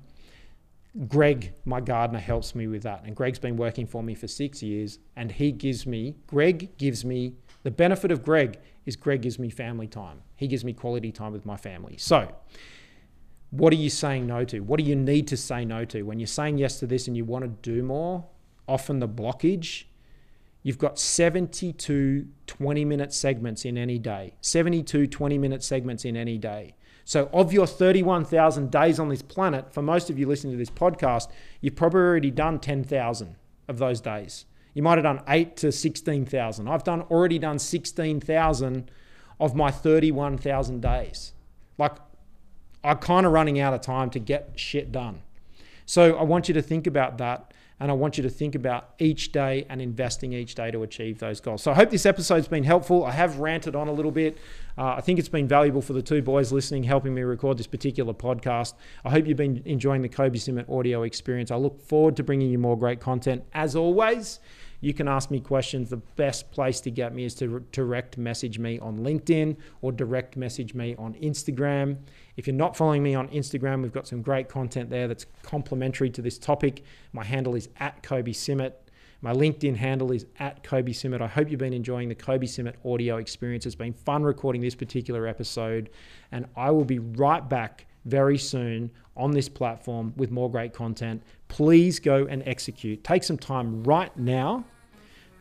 Greg, 1.07 1.53
my 1.65 1.79
gardener, 1.79 2.19
helps 2.19 2.55
me 2.55 2.67
with 2.67 2.83
that. 2.83 3.03
And 3.05 3.15
Greg's 3.15 3.39
been 3.39 3.57
working 3.57 3.85
for 3.85 4.01
me 4.01 4.15
for 4.15 4.27
six 4.27 4.63
years. 4.63 4.99
And 5.15 5.31
he 5.31 5.51
gives 5.51 5.85
me, 5.85 6.15
Greg 6.27 6.77
gives 6.77 7.05
me, 7.05 7.33
the 7.63 7.71
benefit 7.71 8.11
of 8.11 8.23
Greg 8.23 8.59
is 8.85 8.95
Greg 8.95 9.21
gives 9.21 9.37
me 9.37 9.49
family 9.49 9.87
time. 9.87 10.21
He 10.35 10.47
gives 10.47 10.63
me 10.63 10.73
quality 10.73 11.11
time 11.11 11.31
with 11.31 11.45
my 11.45 11.57
family. 11.57 11.97
So, 11.97 12.33
what 13.51 13.73
are 13.73 13.77
you 13.77 13.89
saying 13.89 14.27
no 14.27 14.43
to? 14.45 14.59
What 14.61 14.79
do 14.79 14.85
you 14.85 14.95
need 14.95 15.27
to 15.27 15.37
say 15.37 15.65
no 15.65 15.85
to? 15.85 16.03
When 16.03 16.19
you're 16.19 16.27
saying 16.27 16.57
yes 16.57 16.79
to 16.79 16.87
this 16.87 17.07
and 17.07 17.15
you 17.15 17.25
want 17.25 17.43
to 17.43 17.49
do 17.49 17.83
more, 17.83 18.25
often 18.67 18.99
the 18.99 19.07
blockage, 19.07 19.85
you've 20.63 20.77
got 20.77 20.99
72 20.99 22.27
20 22.45 22.85
minute 22.85 23.13
segments 23.13 23.65
in 23.65 23.77
any 23.77 23.97
day. 23.99 24.35
72 24.41 25.07
20 25.07 25.37
minute 25.37 25.63
segments 25.63 26.05
in 26.05 26.15
any 26.15 26.37
day. 26.37 26.75
So, 27.09 27.27
of 27.33 27.51
your 27.51 27.65
31,000 27.65 28.69
days 28.69 28.99
on 28.99 29.09
this 29.09 29.23
planet, 29.23 29.73
for 29.73 29.81
most 29.81 30.11
of 30.11 30.19
you 30.19 30.27
listening 30.27 30.53
to 30.53 30.59
this 30.59 30.69
podcast, 30.69 31.27
you've 31.59 31.75
probably 31.75 32.01
already 32.01 32.29
done 32.29 32.59
10,000 32.59 33.35
of 33.67 33.79
those 33.79 33.99
days. 33.99 34.45
You 34.75 34.83
might 34.83 34.99
have 34.99 35.05
done 35.05 35.23
8 35.27 35.57
to 35.57 35.71
16,000. 35.71 36.67
I've 36.67 36.83
done 36.83 37.01
already 37.09 37.39
done 37.39 37.57
16,000 37.57 38.91
of 39.39 39.55
my 39.55 39.71
31,000 39.71 40.81
days. 40.81 41.33
Like 41.79 41.93
I'm 42.83 42.99
kind 42.99 43.25
of 43.25 43.31
running 43.31 43.59
out 43.59 43.73
of 43.73 43.81
time 43.81 44.11
to 44.11 44.19
get 44.19 44.51
shit 44.55 44.91
done. 44.91 45.23
So 45.87 46.15
I 46.15 46.21
want 46.21 46.47
you 46.47 46.53
to 46.53 46.61
think 46.61 46.85
about 46.85 47.17
that. 47.17 47.55
And 47.79 47.89
I 47.89 47.93
want 47.93 48.17
you 48.17 48.23
to 48.23 48.29
think 48.29 48.55
about 48.55 48.89
each 48.99 49.31
day 49.31 49.65
and 49.69 49.81
investing 49.81 50.33
each 50.33 50.55
day 50.55 50.69
to 50.71 50.83
achieve 50.83 51.19
those 51.19 51.39
goals. 51.39 51.63
So 51.63 51.71
I 51.71 51.75
hope 51.75 51.89
this 51.89 52.05
episode's 52.05 52.47
been 52.47 52.63
helpful. 52.63 53.05
I 53.05 53.11
have 53.11 53.39
ranted 53.39 53.75
on 53.75 53.87
a 53.87 53.93
little 53.93 54.11
bit. 54.11 54.37
Uh, 54.77 54.95
I 54.97 55.01
think 55.01 55.19
it's 55.19 55.29
been 55.29 55.47
valuable 55.47 55.81
for 55.81 55.93
the 55.93 56.01
two 56.01 56.21
boys 56.21 56.51
listening, 56.51 56.83
helping 56.83 57.13
me 57.13 57.21
record 57.21 57.57
this 57.57 57.67
particular 57.67 58.13
podcast. 58.13 58.73
I 59.05 59.09
hope 59.09 59.27
you've 59.27 59.37
been 59.37 59.61
enjoying 59.65 60.01
the 60.01 60.09
Kobe 60.09 60.37
Simmet 60.37 60.69
audio 60.69 61.03
experience. 61.03 61.51
I 61.51 61.55
look 61.55 61.81
forward 61.81 62.15
to 62.17 62.23
bringing 62.23 62.49
you 62.49 62.57
more 62.57 62.77
great 62.77 62.99
content. 62.99 63.43
As 63.53 63.75
always, 63.75 64.39
you 64.81 64.93
can 64.93 65.07
ask 65.07 65.29
me 65.29 65.39
questions. 65.39 65.89
The 65.89 65.97
best 65.97 66.51
place 66.51 66.79
to 66.81 66.91
get 66.91 67.13
me 67.13 67.25
is 67.25 67.35
to 67.35 67.65
direct 67.71 68.17
message 68.17 68.59
me 68.59 68.79
on 68.79 68.99
LinkedIn 68.99 69.57
or 69.81 69.91
direct 69.91 70.37
message 70.37 70.73
me 70.73 70.95
on 70.97 71.13
Instagram. 71.15 71.97
If 72.39 72.47
you're 72.47 72.55
not 72.55 72.77
following 72.77 73.03
me 73.03 73.15
on 73.15 73.27
Instagram, 73.27 73.81
we've 73.81 73.91
got 73.91 74.07
some 74.07 74.21
great 74.21 74.47
content 74.47 74.89
there 74.89 75.09
that's 75.09 75.25
complementary 75.43 76.09
to 76.11 76.21
this 76.21 76.37
topic. 76.37 76.85
My 77.11 77.25
handle 77.25 77.53
is 77.53 77.67
at 77.81 78.01
Kobe 78.01 78.31
Simmet. 78.31 78.75
My 79.19 79.33
LinkedIn 79.33 79.75
handle 79.75 80.13
is 80.13 80.25
at 80.39 80.63
Kobe 80.63 80.93
Simmet. 80.93 81.19
I 81.19 81.27
hope 81.27 81.51
you've 81.51 81.59
been 81.59 81.73
enjoying 81.73 82.07
the 82.07 82.15
Kobe 82.15 82.45
Simmet 82.47 82.75
audio 82.85 83.17
experience. 83.17 83.65
It's 83.65 83.75
been 83.75 83.91
fun 83.91 84.23
recording 84.23 84.61
this 84.61 84.73
particular 84.73 85.27
episode, 85.27 85.89
and 86.31 86.45
I 86.55 86.71
will 86.71 86.85
be 86.85 86.99
right 86.99 87.47
back 87.49 87.87
very 88.05 88.37
soon 88.37 88.89
on 89.17 89.31
this 89.31 89.49
platform 89.49 90.13
with 90.15 90.31
more 90.31 90.49
great 90.49 90.71
content. 90.71 91.21
Please 91.49 91.99
go 91.99 92.25
and 92.27 92.41
execute. 92.45 93.03
Take 93.03 93.25
some 93.25 93.37
time 93.37 93.83
right 93.83 94.15
now 94.17 94.63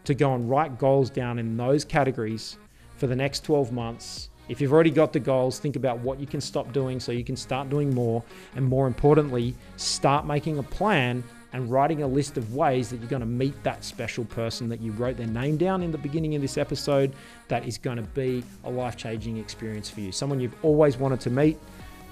to 0.02 0.14
go 0.14 0.34
and 0.34 0.50
write 0.50 0.80
goals 0.80 1.10
down 1.10 1.38
in 1.38 1.56
those 1.56 1.84
categories 1.84 2.58
for 2.96 3.06
the 3.06 3.14
next 3.14 3.44
12 3.44 3.70
months. 3.70 4.30
If 4.48 4.60
you've 4.60 4.72
already 4.72 4.90
got 4.90 5.12
the 5.12 5.20
goals, 5.20 5.58
think 5.58 5.76
about 5.76 5.98
what 5.98 6.18
you 6.18 6.26
can 6.26 6.40
stop 6.40 6.72
doing 6.72 7.00
so 7.00 7.12
you 7.12 7.24
can 7.24 7.36
start 7.36 7.68
doing 7.68 7.94
more. 7.94 8.22
And 8.56 8.64
more 8.64 8.86
importantly, 8.86 9.54
start 9.76 10.26
making 10.26 10.58
a 10.58 10.62
plan 10.62 11.22
and 11.52 11.70
writing 11.70 12.02
a 12.02 12.06
list 12.06 12.36
of 12.36 12.54
ways 12.54 12.90
that 12.90 12.98
you're 12.98 13.08
going 13.08 13.20
to 13.20 13.26
meet 13.26 13.62
that 13.62 13.84
special 13.84 14.24
person 14.26 14.68
that 14.68 14.80
you 14.80 14.92
wrote 14.92 15.16
their 15.16 15.26
name 15.26 15.56
down 15.56 15.82
in 15.82 15.90
the 15.90 15.98
beginning 15.98 16.34
of 16.34 16.42
this 16.42 16.58
episode 16.58 17.14
that 17.48 17.66
is 17.66 17.78
going 17.78 17.96
to 17.96 18.02
be 18.02 18.44
a 18.64 18.70
life 18.70 18.96
changing 18.96 19.38
experience 19.38 19.88
for 19.88 20.00
you. 20.00 20.12
Someone 20.12 20.40
you've 20.40 20.56
always 20.62 20.96
wanted 20.96 21.20
to 21.20 21.30
meet 21.30 21.58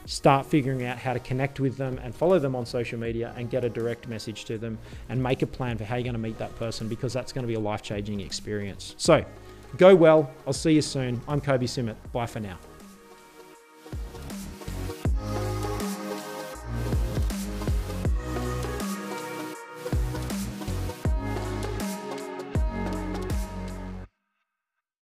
start 0.07 0.46
figuring 0.46 0.85
out 0.85 0.96
how 0.99 1.12
to 1.12 1.18
connect 1.18 1.59
with 1.59 1.77
them 1.77 1.99
and 2.03 2.14
follow 2.14 2.38
them 2.38 2.55
on 2.55 2.64
social 2.64 2.99
media 2.99 3.35
and 3.37 3.51
get 3.51 3.64
a 3.64 3.68
direct 3.68 4.07
message 4.07 4.44
to 4.44 4.57
them 4.57 4.79
and 5.09 5.20
make 5.20 5.42
a 5.42 5.46
plan 5.46 5.77
for 5.77 5.85
how 5.85 5.96
you're 5.96 6.05
going 6.05 6.12
to 6.12 6.18
meet 6.18 6.38
that 6.38 6.55
person 6.57 6.88
because 6.88 7.12
that's 7.12 7.33
going 7.33 7.42
to 7.42 7.49
be 7.49 7.55
a 7.55 7.61
life 7.61 7.83
changing 7.83 8.20
experience. 8.20 8.94
So 8.99 9.25
go 9.76 9.94
well. 9.94 10.31
I'll 10.46 10.52
see 10.52 10.72
you 10.72 10.83
soon. 10.83 11.20
I'm 11.29 11.40
Kobe 11.40 11.66
Simmet. 11.66 11.96
Bye 12.12 12.26
for 12.26 12.40
now. 12.40 12.59